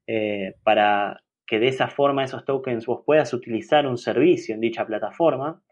eh, 0.08 0.54
para 0.64 1.22
que 1.48 1.58
de 1.58 1.68
esa 1.68 1.88
forma 1.88 2.22
esos 2.22 2.44
tokens 2.44 2.84
vos 2.86 3.02
puedas 3.04 3.32
utilizar 3.32 3.86
un 3.86 3.96
servicio 3.96 4.54
en 4.54 4.60
dicha 4.60 4.86
plataforma. 4.86 5.62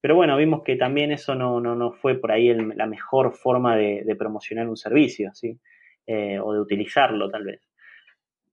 Pero 0.00 0.16
bueno, 0.16 0.36
vimos 0.36 0.64
que 0.64 0.74
también 0.74 1.12
eso 1.12 1.36
no, 1.36 1.60
no, 1.60 1.92
fue 1.92 2.16
por 2.16 2.32
ahí 2.32 2.52
la 2.52 2.86
mejor 2.86 3.32
forma 3.32 3.76
de, 3.76 4.16
promocionar 4.18 4.68
un 4.68 4.76
servicio, 4.76 5.30
¿sí? 5.32 5.60
Eh, 6.06 6.40
o 6.40 6.52
de 6.52 6.60
utilizarlo 6.60 7.30
tal 7.30 7.44
vez. 7.44 7.60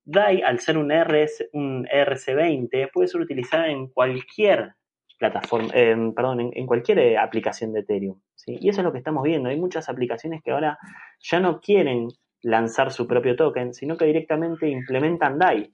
DAI, 0.06 0.44
al 0.44 0.60
ser 0.60 0.78
un, 0.78 0.92
RS, 0.92 1.50
un 1.54 1.88
RC20, 1.88 2.92
puede 2.92 3.08
ser 3.08 3.22
utilizada 3.22 3.68
en 3.68 3.88
cualquier 3.88 4.74
plataforma, 5.18 5.70
perdón, 6.16 6.52
en, 6.54 6.66
cualquier 6.68 7.00
eh, 7.00 7.18
aplicación 7.18 7.74
de 7.74 7.82
Ethereum. 7.82 8.22
¿sí? 8.36 8.58
Y 8.62 8.70
eso 8.70 8.82
es 8.82 8.86
lo 8.86 8.92
que 8.92 9.00
estamos 9.00 9.24
viendo. 9.24 9.50
Hay 9.50 9.60
muchas 9.60 9.90
aplicaciones 9.90 10.42
que 10.44 10.52
ahora 10.52 10.78
ya 11.20 11.40
no 11.40 11.60
quieren 11.60 12.10
lanzar 12.42 12.92
su 12.92 13.08
propio 13.08 13.36
token, 13.36 13.74
sino 13.74 13.98
que 13.98 14.06
directamente 14.06 14.70
implementan 14.70 15.40
DAI. 15.40 15.72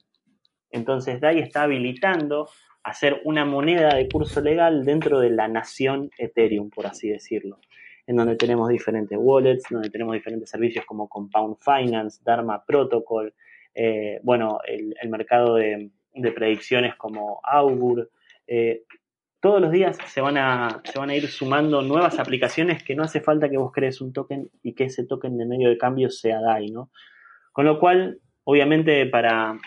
Entonces 0.76 1.20
DAI 1.20 1.40
está 1.40 1.62
habilitando 1.62 2.48
hacer 2.84 3.20
una 3.24 3.44
moneda 3.44 3.94
de 3.94 4.08
curso 4.08 4.40
legal 4.40 4.84
dentro 4.84 5.18
de 5.18 5.30
la 5.30 5.48
nación 5.48 6.10
Ethereum, 6.18 6.70
por 6.70 6.86
así 6.86 7.08
decirlo, 7.08 7.58
en 8.06 8.16
donde 8.16 8.36
tenemos 8.36 8.68
diferentes 8.68 9.18
wallets, 9.20 9.64
donde 9.68 9.90
tenemos 9.90 10.14
diferentes 10.14 10.48
servicios 10.48 10.84
como 10.84 11.08
Compound 11.08 11.56
Finance, 11.58 12.22
Dharma 12.24 12.64
Protocol, 12.64 13.34
eh, 13.74 14.20
bueno, 14.22 14.60
el, 14.66 14.94
mercado 15.08 15.56
de, 15.56 15.90
predicciones 16.34 16.94
como 16.94 17.40
Augur, 17.42 18.10
eh, 18.46 18.84
todos 19.40 19.60
los 19.60 19.72
días 19.72 19.98
se 20.06 20.20
van, 20.20 20.36
a, 20.38 20.80
se 20.84 20.98
van 20.98 21.10
a 21.10 21.16
ir 21.16 21.26
sumando 21.28 21.82
nuevas 21.82 22.18
aplicaciones 22.18 22.82
que 22.82 22.94
no 22.94 23.02
hace 23.02 23.20
falta 23.20 23.48
que 23.48 23.58
vos 23.58 23.72
crees 23.72 24.00
un 24.00 24.12
token 24.12 24.50
y 24.62 24.74
que 24.74 24.84
ese 24.84 25.04
token 25.06 25.36
de 25.36 25.46
medio 25.46 25.68
de 25.68 25.78
cambio 25.78 26.10
sea 26.10 26.40
DAI, 26.40 26.70
¿no? 26.70 26.90
Con 27.52 27.64
lo 27.64 27.80
cual, 27.80 28.20
obviamente, 28.44 29.06
para, 29.06 29.58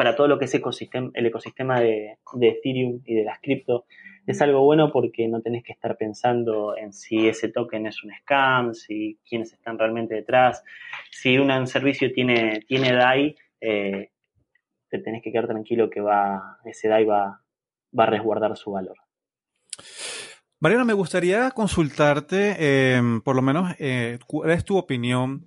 para 0.00 0.16
todo 0.16 0.28
lo 0.28 0.38
que 0.38 0.46
es 0.46 0.54
ecosistema, 0.54 1.10
el 1.12 1.26
ecosistema 1.26 1.78
de, 1.78 2.16
Ethereum 2.40 3.02
y 3.04 3.16
de 3.16 3.22
las 3.22 3.38
cripto, 3.38 3.84
es 4.26 4.40
algo 4.40 4.62
bueno 4.62 4.90
porque 4.90 5.28
no 5.28 5.42
tenés 5.42 5.62
que 5.62 5.74
estar 5.74 5.98
pensando 5.98 6.74
en 6.74 6.94
si 6.94 7.28
ese 7.28 7.50
token 7.50 7.86
es 7.86 8.02
un 8.02 8.10
scam, 8.22 8.72
si 8.72 9.18
quiénes 9.28 9.52
están 9.52 9.78
realmente 9.78 10.14
detrás, 10.14 10.64
si 11.10 11.36
un 11.36 11.66
servicio 11.66 12.10
tiene, 12.14 12.64
tiene 12.66 12.94
DAI, 12.94 13.36
eh, 13.60 14.08
te 14.88 15.00
tenés 15.00 15.22
que 15.22 15.32
quedar 15.32 15.48
tranquilo 15.48 15.90
que 15.90 16.00
va, 16.00 16.56
ese 16.64 16.88
DAI 16.88 17.04
va, 17.04 17.42
va 17.98 18.04
a 18.04 18.10
resguardar 18.10 18.56
su 18.56 18.70
valor. 18.70 18.96
Mariana, 20.60 20.86
me 20.86 20.94
gustaría 20.94 21.50
consultarte, 21.50 22.94
em, 22.96 23.20
por 23.20 23.36
lo 23.36 23.42
menos, 23.42 23.74
eh, 23.78 24.18
cuál 24.26 24.52
es 24.52 24.64
tu 24.64 24.78
opinión 24.78 25.44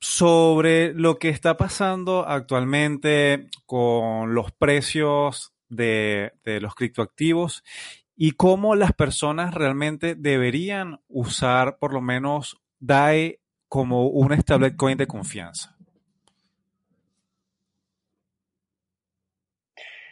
sobre 0.00 0.94
lo 0.94 1.18
que 1.18 1.28
está 1.28 1.56
pasando 1.56 2.26
actualmente 2.26 3.48
con 3.66 4.34
los 4.34 4.50
precios 4.50 5.52
de, 5.68 6.32
los 6.44 6.74
criptoactivos 6.74 7.62
y 8.16 8.32
cómo 8.32 8.74
las 8.74 8.92
personas 8.92 9.54
realmente 9.54 10.14
deberían 10.14 11.00
usar 11.08 11.78
por 11.78 11.92
lo 11.92 12.00
menos 12.00 12.60
DAI 12.78 13.38
como 13.68 14.08
un 14.08 14.36
stablecoin 14.36 14.96
de 14.96 15.06
confianza. 15.06 15.76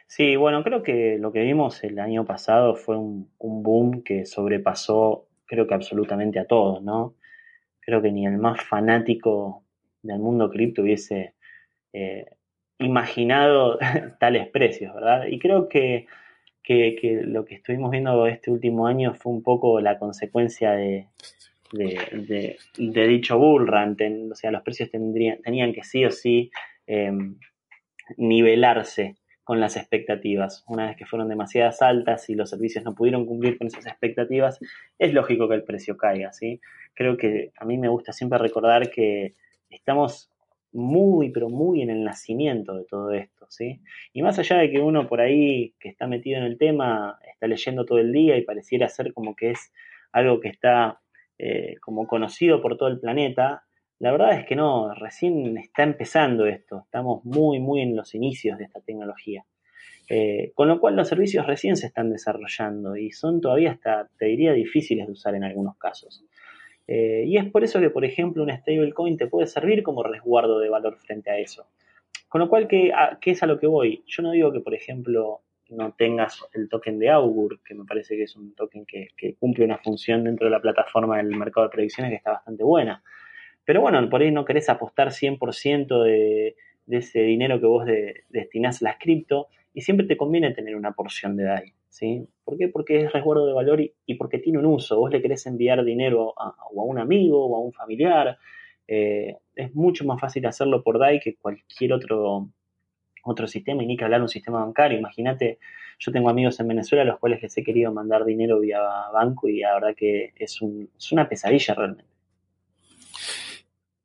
Sí, 0.07 0.37
bueno, 0.37 0.63
creo 0.65 0.83
que 0.83 1.19
lo 1.19 1.33
que 1.33 1.43
vimos 1.43 1.83
el 1.85 1.99
año 1.99 2.25
pasado 2.25 2.75
fue 2.75 2.97
un, 2.97 3.31
boom 3.39 4.03
que 4.03 4.25
sobrepasó, 4.25 5.27
creo 5.45 5.67
que 5.67 5.75
absolutamente 5.75 6.39
a 6.39 6.47
todos, 6.47 6.83
¿no? 6.83 7.15
Creo 7.81 8.01
que 8.01 8.11
ni 8.11 8.27
el 8.27 8.39
más 8.39 8.63
fanático 8.63 9.65
del 10.03 10.19
mundo 10.19 10.51
cripto 10.51 10.83
hubiese 10.83 11.35
eh, 11.93 12.27
imaginado 12.79 13.79
tales 14.21 14.49
precios, 14.49 14.95
¿verdad? 14.95 15.27
Y 15.27 15.39
creo 15.39 15.69
que, 15.69 16.07
lo 16.69 17.45
que 17.45 17.55
estuvimos 17.55 17.91
viendo 17.91 18.27
este 18.27 18.51
último 18.51 18.87
año 18.87 19.15
fue 19.15 19.33
un 19.33 19.43
poco 19.43 19.81
la 19.81 19.99
consecuencia 19.99 20.73
de, 20.73 21.07
dicho 22.73 23.39
bull 23.39 23.67
run. 23.67 23.97
o 24.31 24.35
sea, 24.35 24.51
los 24.51 24.63
precios 24.63 24.91
tendrían, 24.91 25.41
tenían 25.41 25.73
que 25.73 25.83
sí 25.83 26.05
o 26.05 26.11
sí 26.11 26.51
em, 26.87 27.39
nivelarse 28.17 29.17
con 29.49 29.61
las 29.61 29.79
expectativas. 29.79 30.63
Una 30.69 30.89
vez 30.89 30.97
que 30.99 31.07
fueron 31.07 31.31
demasiadas 31.31 31.81
altas 31.81 32.29
y 32.29 32.35
los 32.35 32.51
servicios 32.51 32.85
no 32.85 32.95
pudieron 32.95 33.25
cumplir 33.25 33.57
con 33.57 33.69
esas 33.69 33.87
expectativas, 33.87 34.61
es 34.99 35.15
lógico 35.15 35.49
que 35.49 35.55
el 35.55 35.65
precio 35.65 35.97
caiga, 35.97 36.35
¿sí? 36.35 36.61
Creo 36.93 37.17
que 37.17 37.53
a 37.59 37.65
mí 37.65 37.79
me 37.79 37.89
gusta 37.89 38.13
siempre 38.13 38.39
recordar 38.39 38.91
que 38.91 39.37
estamos 39.71 40.31
muy, 40.73 41.31
pero 41.31 41.49
muy 41.49 41.83
en 41.83 41.91
el 41.91 42.05
nacimiento 42.05 42.75
de 42.77 42.85
todo 42.85 43.13
esto, 43.13 43.47
¿sí? 43.49 43.81
Y 44.13 44.23
más 44.23 44.39
allá 44.39 44.59
de 44.59 44.71
que 44.71 44.81
uno 44.81 45.09
por 45.09 45.21
ahí 45.21 45.75
que 45.81 45.89
está 45.89 46.07
metido 46.07 46.39
en 46.39 46.45
el 46.45 46.59
tema 46.59 47.19
está 47.31 47.47
leyendo 47.47 47.85
todo 47.85 47.99
el 47.99 48.13
día 48.13 48.37
y 48.37 48.43
pareciera 48.43 48.89
ser 48.89 49.13
como 49.15 49.35
que 49.35 49.51
es 49.51 49.73
algo 50.13 50.41
que 50.41 50.49
está 50.49 51.01
eh, 51.39 51.77
como 51.81 52.07
conocido 52.07 52.61
por 52.61 52.77
todo 52.77 52.89
el 52.89 53.01
planeta, 53.01 53.65
la 54.01 54.13
verdad 54.13 54.39
es 54.39 54.47
que 54.47 54.55
no, 54.55 54.95
recién 54.95 55.57
está 55.59 55.83
empezando 55.83 56.47
esto, 56.47 56.83
estamos 56.85 57.25
muy, 57.25 57.59
muy 57.59 57.81
en 57.83 57.97
los 57.97 58.15
inicios 58.15 58.59
de 58.59 58.65
esta 58.65 58.81
tecnología. 58.81 59.45
Eh, 60.11 60.53
con 60.55 60.69
lo 60.69 60.81
cual 60.81 60.97
los 60.97 61.09
servicios 61.09 61.47
recién 61.47 61.77
se 61.77 61.89
están 61.89 62.11
desarrollando 62.11 62.97
y 62.97 63.11
son 63.11 63.41
todavía 63.43 63.73
hasta, 63.73 64.09
te 64.19 64.27
diría, 64.27 64.53
difíciles 64.53 65.07
de 65.07 65.13
usar 65.13 65.35
en 65.35 65.45
algunos 65.45 65.77
casos. 65.77 66.25
Eh, 66.91 67.25
y 67.27 67.37
es 67.37 67.45
por 67.51 67.63
eso 67.63 67.81
que, 67.81 67.91
por 67.91 68.07
ejemplo, 68.07 68.43
un 68.43 68.51
stablecoin 68.51 69.19
te 69.19 69.27
puede 69.27 69.47
servir 69.47 69.83
como 69.83 70.03
resguardo 70.03 70.59
de 70.59 70.71
valor 70.71 70.97
frente 70.97 71.31
a 71.31 71.39
eso. 71.39 71.67
Con 72.29 72.41
lo 72.41 72.49
cual, 72.49 72.67
¿qué, 72.67 72.93
es 73.25 73.43
a 73.43 73.47
lo 73.47 73.61
que 73.61 73.67
voy? 73.67 74.03
Yo 74.07 74.23
no 74.23 74.33
digo 74.33 74.51
que, 74.51 74.61
por 74.61 74.75
ejemplo, 74.75 75.43
no 75.69 75.93
tengas 75.93 76.43
el 76.55 76.69
token 76.71 76.99
de 76.99 77.11
Augur, 77.11 77.61
que 77.63 77.75
me 77.75 77.85
parece 77.85 78.17
que 78.17 78.23
es 78.23 78.35
un 78.37 78.55
token 78.55 78.87
que, 78.87 79.11
cumple 79.39 79.67
una 79.67 79.77
función 79.77 80.25
dentro 80.25 80.47
de 80.47 80.51
la 80.51 80.63
plataforma 80.63 81.19
del 81.19 81.37
mercado 81.37 81.67
de 81.67 81.73
predicciones 81.73 82.11
que 82.11 82.17
está 82.17 82.33
bastante 82.33 82.65
buena. 82.65 83.03
Pero 83.67 83.83
bueno, 83.83 84.09
por 84.09 84.23
ahí 84.23 84.31
no 84.31 84.47
querés 84.47 84.71
apostar 84.71 85.09
100% 85.09 86.03
de, 86.03 86.57
de, 86.87 86.97
ese 86.97 87.21
dinero 87.21 87.61
que 87.61 87.67
vos 87.67 87.85
destinás 88.31 88.81
a 88.81 88.87
las 88.87 88.97
cripto 88.99 89.49
y 89.75 89.83
siempre 89.83 90.07
te 90.07 90.17
conviene 90.17 90.55
tener 90.55 90.75
una 90.75 90.93
porción 90.93 91.37
de 91.37 91.45
DAI. 91.45 91.75
¿Sí? 91.99 92.29
¿Por 92.45 92.57
qué? 92.57 92.69
Porque 92.69 93.05
es 93.05 93.13
resguardo 93.13 93.47
de 93.47 93.53
valor 93.53 93.81
y, 93.81 94.15
porque 94.15 94.39
tiene 94.39 94.59
un 94.59 94.67
uso. 94.67 94.99
Vos 94.99 95.11
le 95.11 95.21
querés 95.21 95.47
enviar 95.47 95.85
dinero 95.85 96.33
a, 96.39 96.55
o 96.71 96.83
a 96.83 96.85
un 96.85 96.99
amigo 96.99 97.45
o 97.47 97.57
a 97.57 97.61
un 97.61 97.73
familiar. 97.73 98.39
Eh, 98.87 99.37
es 99.55 99.75
mucho 99.75 100.05
más 100.05 100.21
fácil 100.21 100.47
hacerlo 100.47 100.83
por 100.83 100.99
DAI 100.99 101.21
que 101.21 101.37
cualquier 101.37 101.93
otro, 101.93 102.49
otro 103.25 103.47
sistema, 103.49 103.83
y 103.83 103.87
ni 103.87 103.97
que 103.97 104.05
hablar 104.05 104.23
un 104.23 104.29
sistema 104.29 104.65
bancario. 104.65 104.99
Imagínate, 104.99 105.59
yo 105.99 106.13
tengo 106.13 106.31
amigos 106.31 106.61
en 106.61 106.69
Venezuela 106.69 107.03
a 107.03 107.07
los 107.07 107.19
cuales 107.19 107.43
les 107.43 107.59
he 107.59 107.65
querido 107.65 107.93
mandar 107.93 108.25
dinero 108.25 108.61
vía 108.61 108.81
banco 109.13 109.49
y 109.49 109.61
la 109.61 109.75
verdad 109.75 109.95
que 109.97 110.33
es, 110.37 110.63
un, 110.63 110.89
es 110.97 111.13
una 111.13 111.29
pesadilla 111.29 111.75
realmente. 111.75 112.08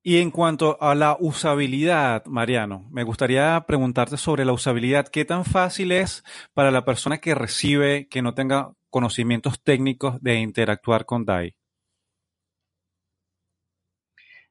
Y 0.06 0.20
en 0.20 0.32
cuanto 0.32 0.78
a 0.82 0.96
la 0.96 1.16
usabilidad, 1.18 2.26
Mariano, 2.26 2.86
me 2.92 3.04
gustaría 3.04 3.64
preguntarte 3.66 4.18
sobre 4.18 4.44
la 4.44 4.52
usabilidad. 4.52 5.08
¿Qué 5.08 5.24
tan 5.24 5.46
fácil 5.46 5.94
es 5.94 6.26
para 6.54 6.72
la 6.72 6.84
persona 6.84 7.20
que 7.20 7.34
recibe, 7.34 8.10
que 8.10 8.22
no 8.22 8.34
tenga 8.34 8.74
conocimientos 8.90 9.64
técnicos 9.64 10.22
de 10.22 10.36
interactuar 10.42 11.06
con 11.06 11.24
DAI? 11.24 11.56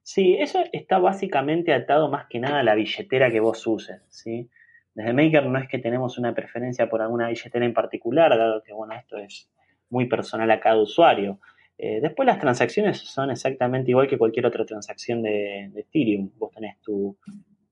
Sí, 0.01 0.37
eso 0.41 0.65
está 0.73 0.99
básicamente 0.99 1.75
atado 1.75 2.11
más 2.11 2.27
que 2.29 2.41
nada 2.41 2.61
a 2.61 2.63
la 2.63 2.75
billetera 2.75 3.31
que 3.31 3.41
vos 3.41 3.67
uses, 3.67 4.01
¿sí? 4.09 4.49
Desde 4.95 5.13
Maker 5.13 5.45
no 5.47 5.59
es 5.59 5.69
que 5.69 5.79
tenemos 5.79 6.17
una 6.17 6.35
preferencia 6.35 6.89
por 6.89 7.03
alguna 7.03 7.29
billetera 7.29 7.67
en 7.67 7.75
particular, 7.75 8.37
dado 8.39 8.63
que, 8.63 8.73
bueno, 8.73 8.95
esto 8.95 9.19
es 9.19 9.51
muy 9.91 10.07
personal 10.07 10.51
a 10.51 10.61
cada 10.61 10.81
usuario. 10.81 11.41
Eh, 11.79 12.01
después 12.01 12.27
las 12.27 12.39
transacciones 12.39 12.99
son 12.99 13.31
exactamente 13.31 13.91
igual 13.91 14.07
que 14.07 14.19
cualquier 14.19 14.47
otra 14.47 14.65
transacción 14.65 15.23
de, 15.23 15.71
Ethereum. 15.75 16.31
Vos 16.37 16.53
tenés 16.53 16.81
tu, 16.81 17.17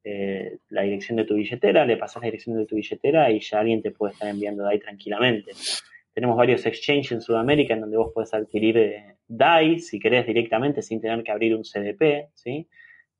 eh, 0.02 0.58
la 0.70 0.82
dirección 0.82 1.16
de 1.16 1.24
tu 1.24 1.34
billetera, 1.34 1.84
le 1.84 1.96
pasas 1.96 2.22
la 2.22 2.26
dirección 2.26 2.56
de 2.56 2.66
tu 2.66 2.76
billetera 2.76 3.30
y 3.30 3.40
ya 3.40 3.60
alguien 3.60 3.82
te 3.82 3.90
puede 3.90 4.14
estar 4.14 4.28
enviando 4.28 4.64
DAI 4.64 4.80
tranquilamente. 4.80 5.52
Tenemos 6.12 6.36
varios 6.36 6.66
exchanges 6.66 7.12
en 7.12 7.20
Sudamérica 7.20 7.74
en 7.74 7.82
donde 7.82 7.96
vos 7.96 8.10
puedes 8.12 8.34
adquirir 8.34 8.78
eh, 8.78 9.16
DAI 9.28 9.78
si 9.78 10.00
querés 10.00 10.26
directamente 10.26 10.82
sin 10.82 11.00
tener 11.00 11.22
que 11.22 11.30
abrir 11.30 11.54
un 11.54 11.62
CDP, 11.62 12.30
¿sí? 12.34 12.68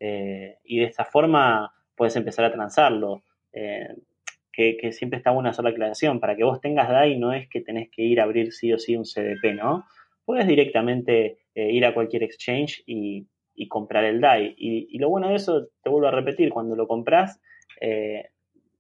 Y 0.02 0.78
de 0.78 0.84
esta 0.84 1.04
forma 1.04 1.74
puedes 1.94 2.16
empezar 2.16 2.46
a 2.46 2.52
transarlo. 2.52 3.22
que, 3.52 4.92
siempre 4.92 5.18
está 5.18 5.30
una 5.30 5.52
sola 5.52 5.70
aclaración. 5.70 6.20
Para 6.20 6.36
que 6.36 6.42
vos 6.42 6.60
tengas 6.60 6.88
DAI 6.88 7.18
no 7.18 7.32
es 7.34 7.48
que 7.48 7.60
tenés 7.60 7.90
que 7.90 8.02
ir 8.02 8.18
a 8.20 8.24
abrir 8.24 8.52
sí 8.52 8.72
o 8.72 8.78
sí 8.78 8.96
un 8.96 9.04
CDP, 9.04 9.54
¿no? 9.54 9.84
Puedes 10.24 10.46
directamente 10.46 11.38
ir 11.54 11.84
a 11.84 11.92
cualquier 11.92 12.22
exchange 12.22 12.82
y, 12.86 13.26
y 13.60 13.68
comprar 13.68 14.04
el 14.04 14.22
DAI. 14.22 14.54
Y, 14.56 14.98
lo 14.98 15.10
bueno 15.10 15.28
de 15.28 15.34
eso, 15.34 15.68
te 15.82 15.90
vuelvo 15.90 16.08
a 16.08 16.12
repetir, 16.12 16.48
cuando 16.48 16.74
lo 16.74 16.88
compras, 16.88 17.42
eh, 17.78 18.30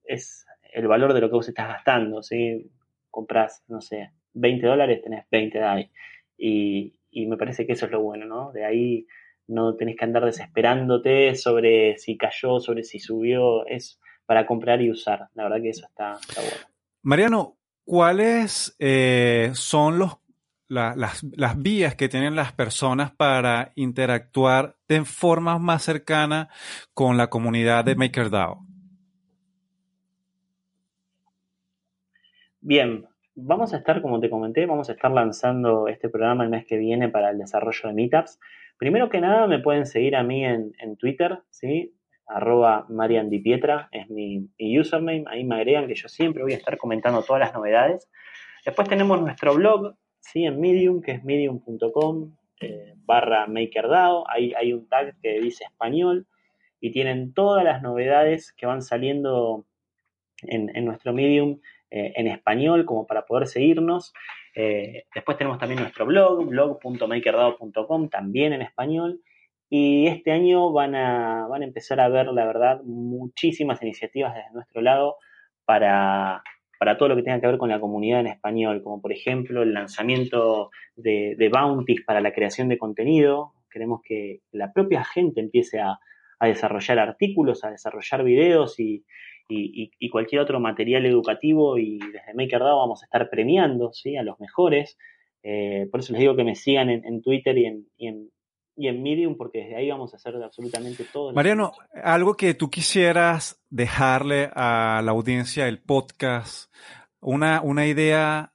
es 0.04 0.46
el 0.72 0.88
valor 0.88 1.12
de 1.12 1.20
lo 1.20 1.28
que 1.28 1.36
vos 1.36 1.46
estás 1.46 1.68
gastando. 1.68 2.22
Si 2.22 2.66
compras, 3.10 3.62
no 3.68 3.82
sé, 3.82 4.12
20 4.32 4.66
dólares, 4.66 5.02
tenés 5.02 5.26
20 5.30 5.58
DAI. 5.58 5.90
Y, 6.38 6.94
me 7.12 7.36
parece 7.36 7.66
que 7.66 7.74
eso 7.74 7.84
es 7.84 7.92
lo 7.92 8.00
bueno, 8.00 8.24
¿no? 8.24 8.52
De 8.52 8.64
ahí 8.64 9.06
no 9.48 9.76
tenés 9.76 9.96
que 9.96 10.04
andar 10.06 10.24
desesperándote 10.24 11.34
sobre 11.34 11.98
si 11.98 12.16
cayó, 12.16 12.58
sobre 12.58 12.82
si 12.82 13.00
subió. 13.00 13.66
Es 13.66 14.00
para 14.24 14.46
comprar 14.46 14.80
y 14.80 14.90
usar. 14.90 15.28
La 15.34 15.42
verdad 15.42 15.60
que 15.60 15.68
eso 15.68 15.86
está, 15.86 16.18
bueno. 16.36 16.56
Mariano, 17.02 17.58
¿cuáles 17.84 18.74
eh, 18.78 19.50
son 19.52 19.98
los 19.98 20.19
las, 20.70 21.62
vías 21.62 21.96
que 21.96 22.08
tienen 22.08 22.36
las 22.36 22.52
personas 22.52 23.10
para 23.10 23.72
interactuar 23.74 24.76
de 24.88 25.04
forma 25.04 25.58
más 25.58 25.82
cercana 25.82 26.48
con 26.94 27.16
la 27.16 27.28
comunidad 27.28 27.84
de 27.84 27.96
MakerDAO. 27.96 28.60
Bien, 32.60 33.06
vamos 33.34 33.74
a 33.74 33.78
estar, 33.78 34.00
como 34.00 34.20
te 34.20 34.30
comenté, 34.30 34.66
vamos 34.66 34.88
a 34.90 34.92
estar 34.92 35.10
lanzando 35.10 35.88
este 35.88 36.08
programa 36.08 36.44
el 36.44 36.50
mes 36.50 36.66
que 36.66 36.78
viene 36.78 37.08
para 37.08 37.30
el 37.30 37.38
desarrollo 37.38 37.88
de 37.88 37.94
Meetups. 37.94 38.38
Primero 38.78 39.08
que 39.08 39.20
nada, 39.20 39.46
me 39.46 39.58
pueden 39.58 39.86
seguir 39.86 40.14
a 40.14 40.22
mí 40.22 40.44
en, 40.44 40.72
Twitter, 40.98 41.40
¿sí? 41.50 41.94
arroba 42.26 42.86
mariandipietra 42.88 43.88
es 43.90 44.08
mi, 44.08 44.48
mi, 44.56 44.78
username, 44.78 45.24
ahí 45.26 45.42
me 45.42 45.56
agregan 45.56 45.88
que 45.88 45.96
yo 45.96 46.08
siempre 46.08 46.44
voy 46.44 46.52
a 46.52 46.56
estar 46.56 46.78
comentando 46.78 47.22
todas 47.22 47.40
las 47.40 47.52
novedades. 47.52 48.08
Después 48.64 48.88
tenemos 48.88 49.20
nuestro 49.20 49.54
blog, 49.54 49.96
¿sí? 50.20 50.44
en 50.44 50.60
Medium, 50.60 51.00
que 51.02 51.12
es 51.12 51.24
medium.com 51.24 52.32
eh. 52.60 52.94
Ahí 54.28 54.52
hay 54.56 54.72
un 54.72 54.88
tag 54.88 55.16
que 55.20 55.40
dice 55.40 55.64
español 55.64 56.26
y 56.80 56.92
tienen 56.92 57.34
todas 57.34 57.64
las 57.64 57.82
novedades 57.82 58.52
que 58.52 58.66
van 58.66 58.82
saliendo 58.82 59.66
en, 60.42 60.84
nuestro 60.84 61.12
Medium 61.12 61.60
eh, 61.90 62.12
en 62.16 62.28
español, 62.28 62.84
como 62.84 63.06
para 63.06 63.26
poder 63.26 63.48
seguirnos. 63.48 64.12
Eh, 64.54 65.04
después 65.14 65.36
tenemos 65.36 65.58
también 65.58 65.80
nuestro 65.80 66.06
blog, 66.06 66.46
blog.makerdao.com, 66.46 68.08
también 68.08 68.52
en 68.52 68.62
español. 68.62 69.20
Y 69.68 70.06
este 70.06 70.32
año 70.32 70.72
van 70.72 70.94
a, 70.94 71.46
van 71.48 71.62
a 71.62 71.64
empezar 71.64 72.00
a 72.00 72.08
ver, 72.08 72.26
la 72.28 72.44
verdad, 72.44 72.80
muchísimas 72.84 73.82
iniciativas 73.82 74.34
desde 74.34 74.52
nuestro 74.52 74.80
lado 74.80 75.16
para 75.64 76.42
para 76.80 76.96
todo 76.96 77.10
lo 77.10 77.16
que 77.16 77.22
tenga 77.22 77.38
que 77.38 77.46
ver 77.46 77.58
con 77.58 77.68
la 77.68 77.78
comunidad 77.78 78.20
en 78.20 78.28
español, 78.28 78.82
como 78.82 79.02
por 79.02 79.12
ejemplo 79.12 79.62
el 79.62 79.74
lanzamiento 79.74 80.70
de, 80.96 81.50
bounties 81.52 82.02
para 82.06 82.22
la 82.22 82.32
creación 82.32 82.70
de 82.70 82.78
contenido. 82.78 83.52
Queremos 83.70 84.00
que 84.02 84.40
la 84.50 84.72
propia 84.72 85.04
gente 85.04 85.40
empiece 85.40 85.78
a, 85.78 85.98
desarrollar 86.40 86.98
artículos, 86.98 87.64
a 87.64 87.70
desarrollar 87.70 88.24
videos 88.24 88.80
y, 88.80 89.04
cualquier 90.10 90.40
otro 90.40 90.58
material 90.58 91.04
educativo 91.04 91.76
y 91.76 91.98
desde 91.98 92.32
MakerDAO 92.32 92.78
vamos 92.78 93.02
a 93.02 93.04
estar 93.04 93.28
premiando 93.28 93.90
a 94.18 94.22
los 94.22 94.40
mejores. 94.40 94.96
Eh, 95.42 95.86
por 95.90 96.00
eso 96.00 96.14
les 96.14 96.20
digo 96.20 96.34
que 96.34 96.44
me 96.44 96.54
sigan 96.54 96.88
en, 96.88 97.20
Twitter 97.20 97.58
y 97.58 97.66
en, 97.66 97.86
y 97.98 98.08
en 98.08 98.30
Medium, 98.80 99.36
porque 99.36 99.58
desde 99.58 99.76
ahí 99.76 99.90
vamos 99.90 100.12
a 100.12 100.16
hacer 100.16 100.34
absolutamente 100.36 101.04
todo. 101.12 101.32
Mariano, 101.32 101.72
algo 102.02 102.34
que 102.34 102.54
tú 102.54 102.70
quisieras 102.70 103.60
dejarle 103.68 104.50
a 104.54 105.02
la 105.04 105.12
audiencia 105.12 105.66
del 105.66 105.80
podcast, 105.80 106.72
una, 107.20 107.60
una 107.62 107.86
idea 107.86 108.52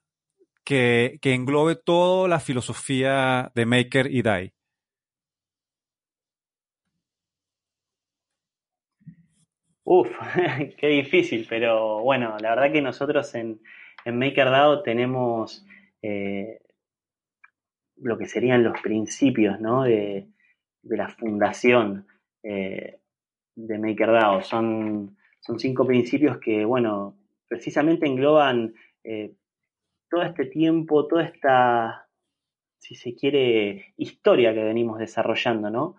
que, 0.63 1.19
englobe 1.23 1.75
toda 1.75 2.27
la 2.27 2.39
filosofía 2.39 3.51
de 3.55 3.65
Maker 3.65 4.07
y 4.11 4.21
DAI. 4.21 4.53
Uf, 9.83 10.09
qué 10.77 10.88
difícil, 10.88 11.45
pero 11.47 12.01
bueno, 12.01 12.35
la 12.41 12.55
verdad 12.55 12.71
que 12.73 12.81
nosotros 12.81 13.35
en, 13.35 13.61
en 14.03 14.17
MakerDAO 14.17 14.81
tenemos 14.81 15.63
eh, 16.01 16.59
lo 17.97 18.17
que 18.17 18.27
serían 18.27 18.63
los 18.63 18.79
principios 18.81 19.60
de, 19.60 20.27
la 20.84 21.10
fundación 21.10 22.05
eh, 22.43 22.99
de 23.55 23.77
MakerDAO. 23.77 24.41
Son, 24.43 25.17
son 25.39 25.60
cinco 25.60 25.86
principios 25.86 26.38
que, 26.39 26.65
bueno, 26.65 27.17
precisamente 27.47 28.05
engloban 28.05 28.73
eh, 29.03 29.34
todo 30.10 30.23
este 30.23 30.45
tiempo, 30.45 31.08
toda 31.08 31.23
esta, 31.23 32.08
si 32.79 32.95
se 32.95 33.15
quiere, 33.15 33.93
historia 33.97 34.53
que 34.53 34.63
venimos 34.63 34.99
desarrollando, 34.99 35.69
¿no? 35.69 35.95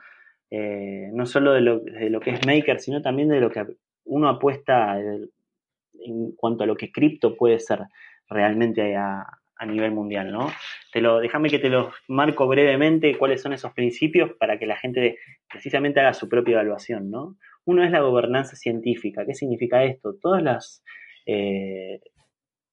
Eh, 0.51 1.11
no 1.13 1.27
solo 1.27 1.53
de 1.53 1.61
lo, 1.61 1.81
de 1.81 2.09
lo, 2.09 2.21
que 2.21 2.31
es 2.31 2.47
Maker, 2.47 2.79
sino 2.81 3.03
también 3.03 3.29
de 3.29 3.41
lo 3.41 3.51
que 3.51 3.67
uno 4.05 4.29
apuesta 4.29 4.97
en 4.99 6.33
cuanto 6.37 6.63
a 6.63 6.67
lo 6.67 6.77
que 6.77 6.93
cripto 6.93 7.37
puede 7.37 7.59
ser 7.59 7.81
realmente 8.29 8.95
a, 8.97 9.27
a 9.59 9.67
nivel 9.67 9.93
mundial, 9.93 10.31
¿no? 10.31 10.51
Te 10.93 11.01
lo, 11.01 11.19
déjame 11.19 11.49
que 11.49 11.59
te 11.59 11.71
los 11.71 11.95
marco 12.09 12.47
brevemente 12.47 13.17
cuáles 13.17 13.43
son 13.43 13.53
esos 13.53 13.73
principios 13.73 14.33
para 14.39 14.59
que 14.59 14.67
la 14.67 14.77
gente 14.77 15.19
precisamente 15.49 16.01
haga 16.01 16.13
su 16.13 16.29
propia 16.29 16.55
evaluación, 16.55 17.11
¿no? 17.11 17.37
Uno 17.65 17.83
es 17.83 17.91
la 17.91 18.01
gobernanza 18.01 18.55
científica. 18.57 19.25
¿Qué 19.27 19.35
significa 19.35 19.83
esto? 19.85 20.15
Todos 20.21 20.43
los, 20.43 20.85
eh, 21.27 22.01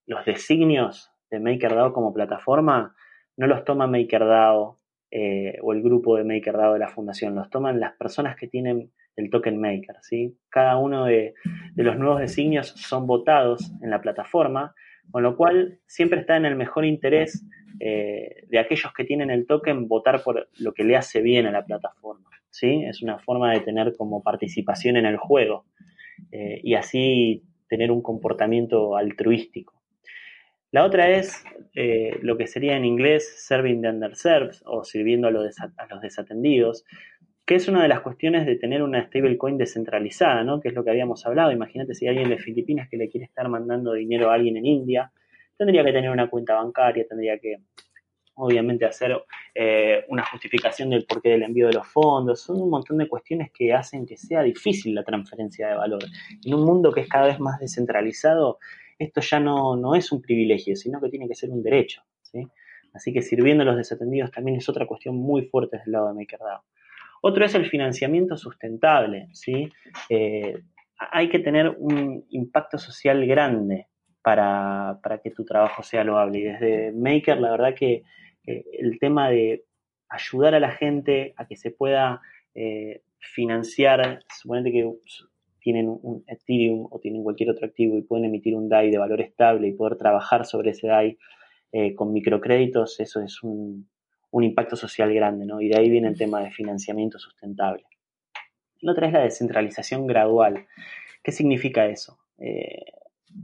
los 0.06 0.26
designios 0.26 1.12
de 1.32 1.40
MakerDAO 1.40 1.94
como 1.94 2.14
plataforma 2.14 2.96
no 3.38 3.48
los 3.48 3.64
toma 3.64 3.88
MakerDAO 3.88 4.80
eh, 5.16 5.58
o 5.62 5.74
el 5.74 5.84
grupo 5.84 6.18
de 6.18 6.24
MakerDAO 6.24 6.74
de 6.74 6.80
la 6.80 6.88
fundación, 6.88 7.36
los 7.36 7.50
toman 7.50 7.80
las 7.80 7.94
personas 7.94 8.36
que 8.36 8.48
tienen 8.48 8.92
el 9.16 9.30
token 9.30 9.62
maker, 9.62 9.98
¿sí? 10.02 10.36
Cada 10.50 10.78
uno 10.78 11.06
de, 11.06 11.36
de 11.76 11.84
los 11.84 11.98
nuevos 11.98 12.20
designios 12.20 12.70
son 12.70 13.06
votados 13.06 13.72
en 13.84 13.92
la 13.92 14.02
plataforma 14.02 14.74
con 15.12 15.24
lo 15.24 15.36
cual, 15.36 15.80
siempre 15.86 16.22
está 16.22 16.38
en 16.38 16.46
el 16.46 16.56
mejor 16.56 16.86
interés 16.86 17.46
eh, 17.80 18.46
de 18.48 18.60
aquellos 18.60 18.94
que 18.94 19.04
tienen 19.04 19.30
el 19.30 19.46
token 19.46 19.88
votar 19.88 20.24
por 20.24 20.50
lo 20.58 20.74
que 20.74 20.84
le 20.84 20.96
hace 20.96 21.22
bien 21.22 21.46
a 21.46 21.52
la 21.52 21.66
plataforma. 21.66 22.30
¿sí? 22.50 22.84
Es 22.86 23.02
una 23.02 23.20
forma 23.20 23.52
de 23.52 23.62
tener 23.62 23.96
como 23.96 24.24
participación 24.24 24.98
en 24.98 25.06
el 25.06 25.18
juego 25.18 25.66
eh, 26.32 26.62
y 26.64 26.76
así 26.76 27.44
tener 27.68 27.92
un 27.92 28.02
comportamiento 28.02 28.96
altruístico. 28.96 29.83
La 30.74 30.86
otra 30.86 31.08
es 31.08 31.46
eh, 31.76 32.18
lo 32.24 32.36
que 32.36 32.48
sería 32.48 32.76
en 32.76 32.84
inglés 32.84 33.46
serving 33.48 33.84
the 33.84 33.90
underserved 33.90 34.56
o 34.66 34.84
sirviendo 34.84 35.28
a 35.28 35.32
los, 35.32 35.56
a 35.60 35.86
los 35.88 36.02
desatendidos, 36.02 36.84
que 37.46 37.54
es 37.54 37.68
una 37.68 37.84
de 37.84 37.90
las 37.90 38.02
cuestiones 38.02 38.48
de 38.48 38.56
tener 38.56 38.82
una 38.82 39.06
stablecoin 39.06 39.60
descentralizada, 39.60 40.44
¿no? 40.44 40.60
Que 40.60 40.70
es 40.70 40.74
lo 40.74 40.84
que 40.84 40.90
habíamos 40.90 41.28
hablado. 41.28 41.52
Imagínate 41.52 41.94
si 41.94 42.08
hay 42.08 42.18
alguien 42.18 42.30
de 42.30 42.40
Filipinas 42.40 42.90
que 42.90 42.98
le 42.98 43.08
quiere 43.08 43.26
estar 43.26 43.48
mandando 43.50 43.94
dinero 43.94 44.32
a 44.32 44.34
alguien 44.34 44.58
en 44.58 44.66
India, 44.66 45.12
tendría 45.56 45.84
que 45.84 45.92
tener 45.92 46.10
una 46.10 46.28
cuenta 46.28 46.56
bancaria, 46.56 47.06
tendría 47.08 47.38
que, 47.38 47.58
obviamente, 48.34 48.86
hacer 48.86 49.16
eh, 49.54 50.06
una 50.08 50.26
justificación 50.26 50.90
del 50.90 51.06
porqué 51.06 51.30
del 51.30 51.44
envío 51.44 51.68
de 51.68 51.74
los 51.74 51.88
fondos. 51.88 52.42
Son 52.42 52.60
un 52.60 52.72
montón 52.72 52.98
de 52.98 53.08
cuestiones 53.08 53.52
que 53.54 53.74
hacen 53.74 54.08
que 54.08 54.18
sea 54.18 54.42
difícil 54.42 54.96
la 54.96 55.04
transferencia 55.04 55.68
de 55.68 55.76
valor. 55.76 56.02
En 56.44 56.56
un 56.56 56.66
mundo 56.66 56.92
que 56.92 57.02
es 57.02 57.08
cada 57.08 57.28
vez 57.28 57.40
más 57.40 57.60
descentralizado, 57.60 58.58
esto 59.04 59.22
ya 59.22 59.40
no, 59.40 59.76
no 59.76 59.96
es 59.96 60.12
un 60.12 60.22
privilegio, 60.22 60.76
sino 60.76 61.00
que 61.02 61.10
tiene 61.10 61.28
que 61.28 61.36
ser 61.36 61.50
un 61.50 61.62
derecho, 61.62 62.02
¿sí? 62.22 62.48
Así 62.94 63.12
que 63.12 63.22
sirviendo 63.22 63.64
a 63.64 63.66
los 63.66 63.78
desatendidos 63.78 64.32
también 64.32 64.58
es 64.58 64.70
otra 64.70 64.86
cuestión 64.86 65.16
muy 65.16 65.48
fuerte 65.48 65.80
del 65.80 65.92
lado 65.92 66.10
de 66.10 66.14
MakerDAO. 66.14 66.64
Otro 67.22 67.46
es 67.46 67.56
el 67.56 67.66
financiamiento 67.66 68.38
sustentable. 68.38 69.30
¿sí? 69.32 69.72
Eh, 70.10 70.62
hay 70.98 71.30
que 71.30 71.40
tener 71.40 71.70
un 71.80 72.26
impacto 72.30 72.78
social 72.78 73.26
grande 73.26 73.88
para, 74.22 75.00
que 75.24 75.32
tu 75.32 75.44
trabajo 75.44 75.82
sea 75.84 76.04
loable. 76.04 76.40
Y 76.40 76.44
desde 76.44 76.92
Maker, 76.92 77.40
la 77.40 77.52
verdad 77.52 77.74
que 77.76 78.04
el 78.46 79.00
tema 79.00 79.30
de 79.30 79.66
ayudar 80.10 80.54
a 80.54 80.60
la 80.60 80.72
gente 80.72 81.34
a 81.38 81.48
que 81.48 81.56
se 81.56 81.72
pueda 81.72 82.22
eh, 82.54 83.02
financiar, 83.20 84.24
suponete 84.30 84.72
que 84.72 84.92
tienen 85.64 85.88
un 85.88 86.24
Ethereum 86.28 86.88
o 86.92 87.00
tienen 87.00 87.24
cualquier 87.24 87.50
otro 87.50 87.66
activo 87.66 87.98
y 87.98 88.02
pueden 88.04 88.26
emitir 88.26 88.56
un 88.56 88.70
DAI 88.70 88.92
de 88.92 88.98
valor 88.98 89.22
estable 89.22 89.68
y 89.68 89.74
poder 89.74 89.98
trabajar 89.98 90.46
sobre 90.46 90.72
ese 90.72 90.88
DAI 90.88 91.18
con 91.96 92.14
microcréditos, 92.14 93.00
eso 93.00 93.20
es 93.20 93.42
un, 93.42 93.88
un 94.34 94.44
impacto 94.44 94.76
social 94.76 95.14
grande, 95.14 95.46
¿no? 95.46 95.62
Y 95.62 95.70
de 95.70 95.78
ahí 95.78 95.90
viene 95.92 96.08
el 96.08 96.18
tema 96.18 96.42
de 96.42 96.50
financiamiento 96.50 97.20
sustentable. 97.20 97.86
la 98.82 98.92
otra 98.92 99.08
es 99.08 99.14
la 99.14 99.22
descentralización 99.22 100.08
gradual. 100.08 100.66
¿Qué 101.24 101.32
significa 101.32 101.86
eso? 101.86 102.18
Eh, 102.40 102.84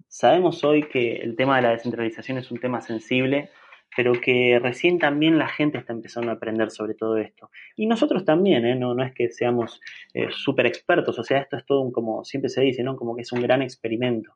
sabemos 0.07 0.63
hoy 0.63 0.89
que 0.89 1.17
el 1.17 1.35
tema 1.35 1.57
de 1.57 1.61
la 1.61 1.69
descentralización 1.69 2.39
es 2.39 2.49
un 2.49 2.59
tema 2.59 2.81
sensible, 2.81 3.51
pero 3.95 4.13
que 4.13 4.59
recién 4.61 4.99
también 4.99 5.37
la 5.37 5.47
gente 5.47 5.77
está 5.77 5.93
empezando 5.93 6.31
a 6.31 6.35
aprender 6.35 6.71
sobre 6.71 6.93
todo 6.93 7.17
esto. 7.17 7.49
Y 7.75 7.87
nosotros 7.87 8.23
también, 8.23 8.65
¿eh? 8.65 8.75
no, 8.75 9.01
es 9.03 9.13
que 9.13 9.29
seamos 9.29 9.81
eh, 10.13 10.27
súper 10.29 10.67
expertos, 10.67 11.17
o 11.17 11.23
sea, 11.23 11.39
esto 11.39 11.57
es 11.57 11.65
todo 11.65 11.81
un, 11.81 11.91
como 11.91 12.23
siempre 12.23 12.49
se 12.49 12.61
dice, 12.61 12.83
¿no? 12.83 12.95
como 12.95 13.15
que 13.15 13.23
es 13.23 13.31
un 13.31 13.41
gran 13.41 13.61
experimento. 13.61 14.35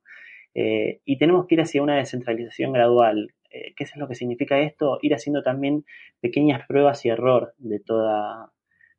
Eh, 0.55 0.99
y 1.05 1.17
tenemos 1.17 1.47
que 1.47 1.55
ir 1.55 1.61
hacia 1.61 1.81
una 1.81 1.97
descentralización 1.97 2.73
gradual. 2.73 3.33
¿Qué 3.49 3.83
es 3.83 3.95
lo 3.97 4.07
que 4.07 4.15
significa 4.15 4.59
esto? 4.59 4.97
Ir 5.03 5.13
haciendo 5.13 5.43
también 5.43 5.85
pequeñas 6.19 6.65
pruebas 6.67 7.05
y 7.05 7.09
error 7.09 7.53
de 7.59 7.79
toda, 7.79 8.51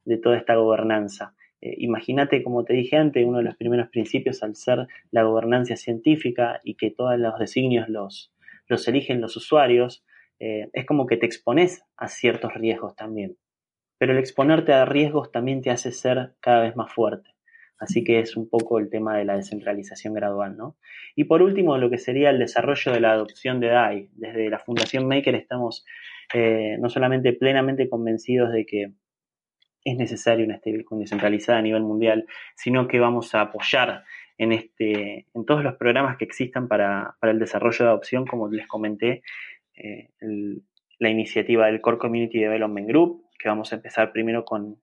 esta 0.06 0.54
gobernanza. 0.54 1.34
Imagínate, 1.60 2.44
como 2.44 2.64
te 2.64 2.72
dije 2.72 2.96
antes, 2.96 3.26
uno 3.26 3.38
de 3.38 3.44
los 3.44 3.56
primeros 3.56 3.88
principios 3.88 4.44
al 4.44 4.54
ser 4.54 4.86
la 5.10 5.24
gobernanza 5.24 5.74
científica 5.74 6.60
y 6.62 6.76
que 6.76 6.92
todos 6.92 7.18
los 7.18 7.36
designios 7.36 7.88
los 7.88 8.88
eligen 8.88 9.20
los 9.20 9.36
usuarios, 9.36 10.04
eh, 10.38 10.68
es 10.73 10.87
como 10.87 11.07
que 11.07 11.16
te 11.16 11.27
expones 11.27 11.85
a 11.97 12.09
ciertos 12.09 12.55
riesgos 12.55 12.97
también. 12.97 13.37
Pero 13.99 14.12
el 14.12 14.18
exponerte 14.18 14.73
a 14.73 14.85
riesgos 14.85 15.31
también 15.31 15.62
te 15.62 15.70
hace 15.70 15.92
ser 15.92 16.35
cada 16.40 16.62
vez 16.62 16.77
más 16.77 16.92
fuerte. 16.92 17.31
Así 17.79 18.05
que 18.05 18.20
es 18.20 18.37
un 18.37 18.49
poco 18.49 18.79
el 18.79 18.88
tema 18.88 19.16
de 19.16 19.25
la 19.25 19.37
descentralización 19.37 20.14
gradual, 20.14 20.57
¿no? 20.57 20.77
Y 21.16 21.25
por 21.25 21.42
último, 21.42 21.77
lo 21.77 21.90
que 21.90 21.99
sería 21.99 22.31
el 22.31 22.38
desarrollo 22.38 22.92
de 22.92 23.01
la 23.01 23.12
adopción 23.12 23.61
de 23.61 23.68
DAI. 23.68 24.09
Desde 24.12 24.49
la 24.49 24.59
Fundación 24.59 25.07
Maker 25.07 25.35
estamos 25.35 25.85
eh, 26.33 26.77
no 26.79 26.88
solamente 26.88 27.33
plenamente 27.33 27.88
convencidos 27.88 28.53
de 28.53 28.64
que 28.64 28.92
es 29.85 29.97
necesario 29.97 30.47
una 30.47 30.57
stablecoin 30.57 31.01
descentralizada 31.01 31.59
a 31.59 31.62
nivel 31.62 31.83
mundial, 31.83 32.27
sino 32.57 32.88
que 32.88 33.01
vamos 33.01 33.35
a 33.35 33.42
apoyar 33.42 34.05
en, 34.38 34.53
este, 34.53 35.27
en 35.35 35.44
todos 35.44 35.62
los 35.62 35.75
programas 35.77 36.16
que 36.16 36.25
existan 36.25 36.68
para, 36.68 37.16
para 37.20 37.33
el 37.33 37.38
desarrollo 37.38 37.85
de 37.85 37.90
adopción, 37.90 38.27
como 38.27 38.49
les 38.49 38.66
comenté, 38.66 39.23
eh, 39.76 40.10
la 40.98 41.08
iniciativa 41.08 41.66
del 41.66 41.80
Core 41.80 41.98
Community 41.98 42.38
Development 42.38 42.88
Group, 42.88 43.24
que 43.38 43.48
vamos 43.48 43.72
a 43.72 43.76
empezar 43.76 44.12
primero 44.12 44.44
con, 44.44 44.80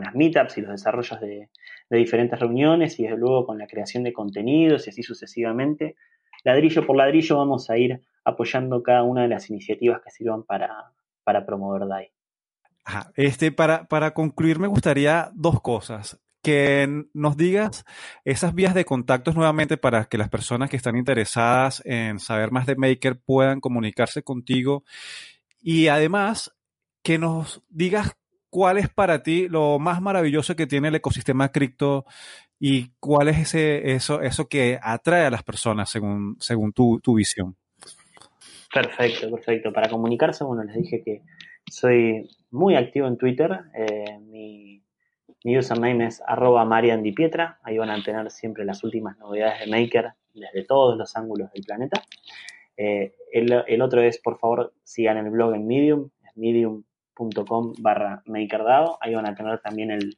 las 0.00 0.14
meetups 0.14 0.58
y 0.58 0.62
los 0.62 0.70
desarrollos 0.70 1.20
de, 1.20 1.50
diferentes 1.90 2.38
reuniones 2.38 2.98
y 2.98 3.06
luego 3.08 3.46
con 3.46 3.58
la 3.58 3.66
creación 3.66 4.02
de 4.02 4.12
contenidos 4.12 4.86
y 4.86 4.90
así 4.90 5.02
sucesivamente. 5.02 5.96
Ladrillo 6.44 6.86
por 6.86 6.96
ladrillo 6.96 7.36
vamos 7.36 7.70
a 7.70 7.76
ir 7.76 8.00
apoyando 8.24 8.82
cada 8.82 9.02
una 9.02 9.22
de 9.22 9.28
las 9.28 9.50
iniciativas 9.50 10.00
que 10.02 10.10
sirvan 10.10 10.44
para, 10.44 10.92
para 11.22 11.44
promover 11.44 11.86
DAI. 11.86 12.10
Este, 13.16 13.52
para, 13.52 13.86
para 13.88 14.14
concluir, 14.14 14.58
me 14.58 14.68
gustaría 14.68 15.30
dos 15.34 15.60
cosas 15.60 16.20
que 16.42 17.04
nos 17.12 17.36
digas 17.36 17.84
esas 18.24 18.54
vías 18.54 18.74
de 18.74 18.84
contactos 18.84 19.34
nuevamente 19.34 19.76
para 19.76 20.04
que 20.04 20.18
las 20.18 20.28
personas 20.28 20.70
que 20.70 20.76
están 20.76 20.96
interesadas 20.96 21.82
en 21.84 22.18
saber 22.18 22.52
más 22.52 22.66
de 22.66 22.76
Maker 22.76 23.18
puedan 23.18 23.60
comunicarse 23.60 24.22
contigo 24.22 24.84
y 25.60 25.88
además 25.88 26.54
que 27.02 27.18
nos 27.18 27.62
digas 27.68 28.16
cuál 28.50 28.78
es 28.78 28.88
para 28.88 29.22
ti 29.22 29.48
lo 29.48 29.78
más 29.78 30.00
maravilloso 30.00 30.56
que 30.56 30.66
tiene 30.66 30.88
el 30.88 30.94
ecosistema 30.94 31.50
cripto 31.50 32.06
y 32.58 32.92
cuál 33.00 33.28
es 33.28 33.38
ese, 33.38 33.92
eso, 33.92 34.22
eso 34.22 34.48
que 34.48 34.78
atrae 34.80 35.26
a 35.26 35.30
las 35.30 35.42
personas 35.42 35.90
según, 35.90 36.36
según 36.40 36.72
tu, 36.72 37.00
visión. 37.14 37.56
Perfecto, 38.72 39.30
perfecto. 39.30 39.72
Para 39.72 39.88
comunicarse, 39.88 40.44
bueno, 40.44 40.64
les 40.64 40.76
dije 40.76 41.02
que 41.04 41.22
soy 41.70 42.28
muy 42.50 42.76
activo 42.76 43.06
en 43.06 43.18
Twitter. 43.18 43.50
Eh, 43.74 44.18
mi 44.20 44.82
mi 45.46 45.56
username 45.56 46.06
es 46.06 46.20
arroba 46.26 46.64
mariandipietra. 46.64 47.60
Ahí 47.62 47.78
van 47.78 47.90
a 47.90 48.02
tener 48.02 48.32
siempre 48.32 48.64
las 48.64 48.82
últimas 48.82 49.16
novedades 49.18 49.60
de 49.60 49.66
Maker 49.68 50.10
desde 50.34 50.64
todos 50.64 50.98
los 50.98 51.16
ángulos 51.16 51.52
del 51.52 51.62
planeta. 51.62 52.02
Eh, 52.76 53.14
el, 53.30 53.80
otro 53.80 54.02
es, 54.02 54.18
por 54.18 54.40
favor, 54.40 54.74
sigan 54.82 55.18
el 55.18 55.30
blog 55.30 55.54
en 55.54 55.68
Medium, 55.68 56.10
medium.com 56.34 57.74
barra 57.78 58.24
makerdao. 58.26 58.98
Ahí 59.00 59.14
van 59.14 59.26
a 59.26 59.36
tener 59.36 59.60
también 59.60 59.92
el, 59.92 60.16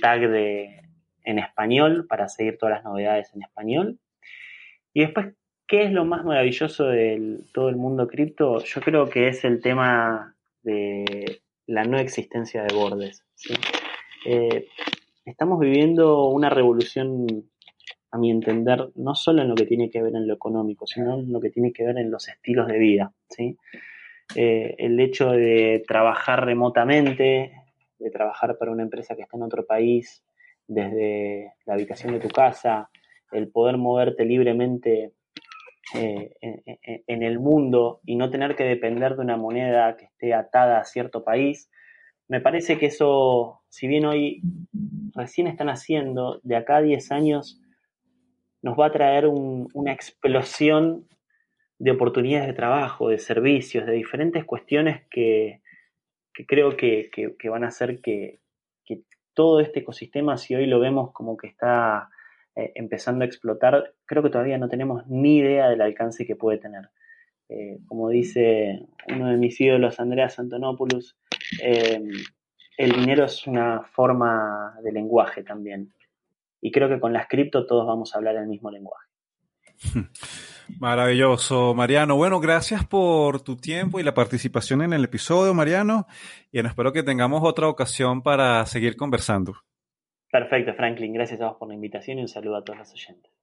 tag 0.00 0.26
de, 0.30 0.80
en 1.24 1.38
español 1.38 2.06
para 2.08 2.26
seguir 2.26 2.56
todas 2.56 2.76
las 2.76 2.84
novedades 2.84 3.34
en 3.34 3.42
español. 3.42 3.98
Y 4.94 5.02
después, 5.02 5.34
¿qué 5.66 5.82
es 5.82 5.92
lo 5.92 6.06
más 6.06 6.24
maravilloso 6.24 6.86
de 6.86 7.40
todo 7.52 7.68
el 7.68 7.76
mundo 7.76 8.08
cripto? 8.08 8.64
Yo 8.64 8.80
creo 8.80 9.10
que 9.10 9.28
es 9.28 9.44
el 9.44 9.60
tema 9.60 10.34
de 10.62 11.42
la 11.66 11.84
no 11.84 11.98
existencia 11.98 12.62
de 12.62 12.74
bordes. 12.74 13.22
¿sí? 13.34 13.52
Eh, 14.28 14.66
estamos 15.24 15.60
viviendo 15.60 16.26
una 16.26 16.50
revolución, 16.50 17.48
a 18.10 18.18
mi 18.18 18.32
entender, 18.32 18.88
no 18.96 19.14
solo 19.14 19.42
en 19.42 19.48
lo 19.48 19.54
que 19.54 19.66
tiene 19.66 19.88
que 19.88 20.02
ver 20.02 20.16
en 20.16 20.26
lo 20.26 20.34
económico, 20.34 20.84
sino 20.84 21.14
en 21.20 21.32
lo 21.32 21.40
que 21.40 21.50
tiene 21.50 21.72
que 21.72 21.84
ver 21.84 21.96
en 21.98 22.10
los 22.10 22.26
estilos 22.28 22.66
de 22.66 22.78
vida. 22.78 23.12
¿sí? 23.28 23.56
Eh, 24.34 24.74
el 24.78 24.98
hecho 24.98 25.30
de 25.30 25.84
trabajar 25.86 26.44
remotamente, 26.44 27.52
de 28.00 28.10
trabajar 28.10 28.58
para 28.58 28.72
una 28.72 28.82
empresa 28.82 29.14
que 29.14 29.22
está 29.22 29.36
en 29.36 29.44
otro 29.44 29.64
país, 29.64 30.24
desde 30.66 31.52
la 31.64 31.74
habitación 31.74 32.12
de 32.14 32.20
tu 32.20 32.28
casa, 32.28 32.90
el 33.30 33.48
poder 33.48 33.76
moverte 33.76 34.24
libremente 34.24 35.12
eh, 35.94 36.32
en, 36.40 37.22
el 37.22 37.38
mundo 37.38 38.00
y 38.04 38.16
no 38.16 38.28
tener 38.28 38.56
que 38.56 38.64
depender 38.64 39.14
de 39.14 39.22
una 39.22 39.36
moneda 39.36 39.96
que 39.96 40.06
esté 40.06 40.34
atada 40.34 40.80
a 40.80 40.84
cierto 40.84 41.22
país, 41.22 41.70
me 42.28 42.40
parece 42.40 42.78
que 42.78 42.86
eso, 42.86 43.62
si 43.68 43.86
bien 43.86 44.04
hoy 44.04 44.42
recién 45.14 45.46
están 45.46 45.68
haciendo, 45.68 46.40
de 46.42 46.56
acá 46.56 46.76
a 46.76 46.82
10 46.82 47.12
años 47.12 47.60
nos 48.62 48.78
va 48.78 48.86
a 48.86 48.92
traer 48.92 49.26
una 49.28 49.92
explosión 49.92 51.06
de 51.78 51.90
oportunidades 51.90 52.48
de 52.48 52.54
trabajo, 52.54 53.10
de 53.10 53.18
servicios, 53.18 53.86
de 53.86 53.92
diferentes 53.92 54.44
cuestiones 54.44 55.02
que, 55.10 55.60
creo 56.48 56.76
que, 56.76 57.10
van 57.48 57.64
a 57.64 57.68
hacer 57.68 58.00
que, 58.00 58.40
todo 59.34 59.60
este 59.60 59.80
ecosistema, 59.80 60.38
si 60.38 60.54
hoy 60.54 60.64
lo 60.64 60.80
vemos 60.80 61.12
como 61.12 61.36
que 61.36 61.46
está 61.46 62.08
eh, 62.54 62.72
empezando 62.74 63.22
a 63.22 63.26
explotar, 63.26 63.92
creo 64.06 64.22
que 64.22 64.30
todavía 64.30 64.56
no 64.56 64.70
tenemos 64.70 65.06
ni 65.08 65.36
idea 65.36 65.68
del 65.68 65.82
alcance 65.82 66.24
que 66.24 66.36
puede 66.36 66.56
tener. 66.56 66.88
Eh, 67.50 67.80
como 67.86 68.08
dice 68.08 68.86
uno 69.14 69.28
de 69.28 69.36
mis 69.36 69.60
ídolos, 69.60 70.00
Andreas 70.00 70.38
Antonopoulos, 70.38 71.18
eh, 71.62 72.00
el 72.76 72.92
dinero 72.92 73.24
es 73.24 73.46
una 73.46 73.82
forma 73.92 74.74
de 74.82 74.92
lenguaje 74.92 75.42
también. 75.42 75.92
Y 76.60 76.70
creo 76.70 76.88
que 76.88 77.00
con 77.00 77.12
las 77.12 77.28
cripto 77.28 77.66
todos 77.66 77.86
vamos 77.86 78.14
a 78.14 78.18
hablar 78.18 78.36
el 78.36 78.46
mismo 78.46 78.70
lenguaje. 78.70 79.06
Maravilloso, 80.80 81.74
Mariano. 81.74 82.16
Bueno, 82.16 82.40
gracias 82.40 82.84
por 82.84 83.40
tu 83.42 83.56
tiempo 83.56 84.00
y 84.00 84.02
la 84.02 84.14
participación 84.14 84.82
en 84.82 84.92
el 84.92 85.04
episodio, 85.04 85.54
Mariano. 85.54 86.06
Y 86.50 86.58
espero 86.58 86.92
que 86.92 87.02
tengamos 87.02 87.42
otra 87.44 87.68
ocasión 87.68 88.22
para 88.22 88.64
seguir 88.66 88.96
conversando. 88.96 89.54
Perfecto, 90.30 90.74
Franklin. 90.74 91.12
Gracias 91.12 91.40
a 91.40 91.48
vos 91.48 91.56
por 91.58 91.68
la 91.68 91.74
invitación 91.74 92.18
y 92.18 92.22
un 92.22 92.28
saludo 92.28 92.56
a 92.56 92.64
todos 92.64 92.80
los 92.80 92.92
oyentes. 92.92 93.35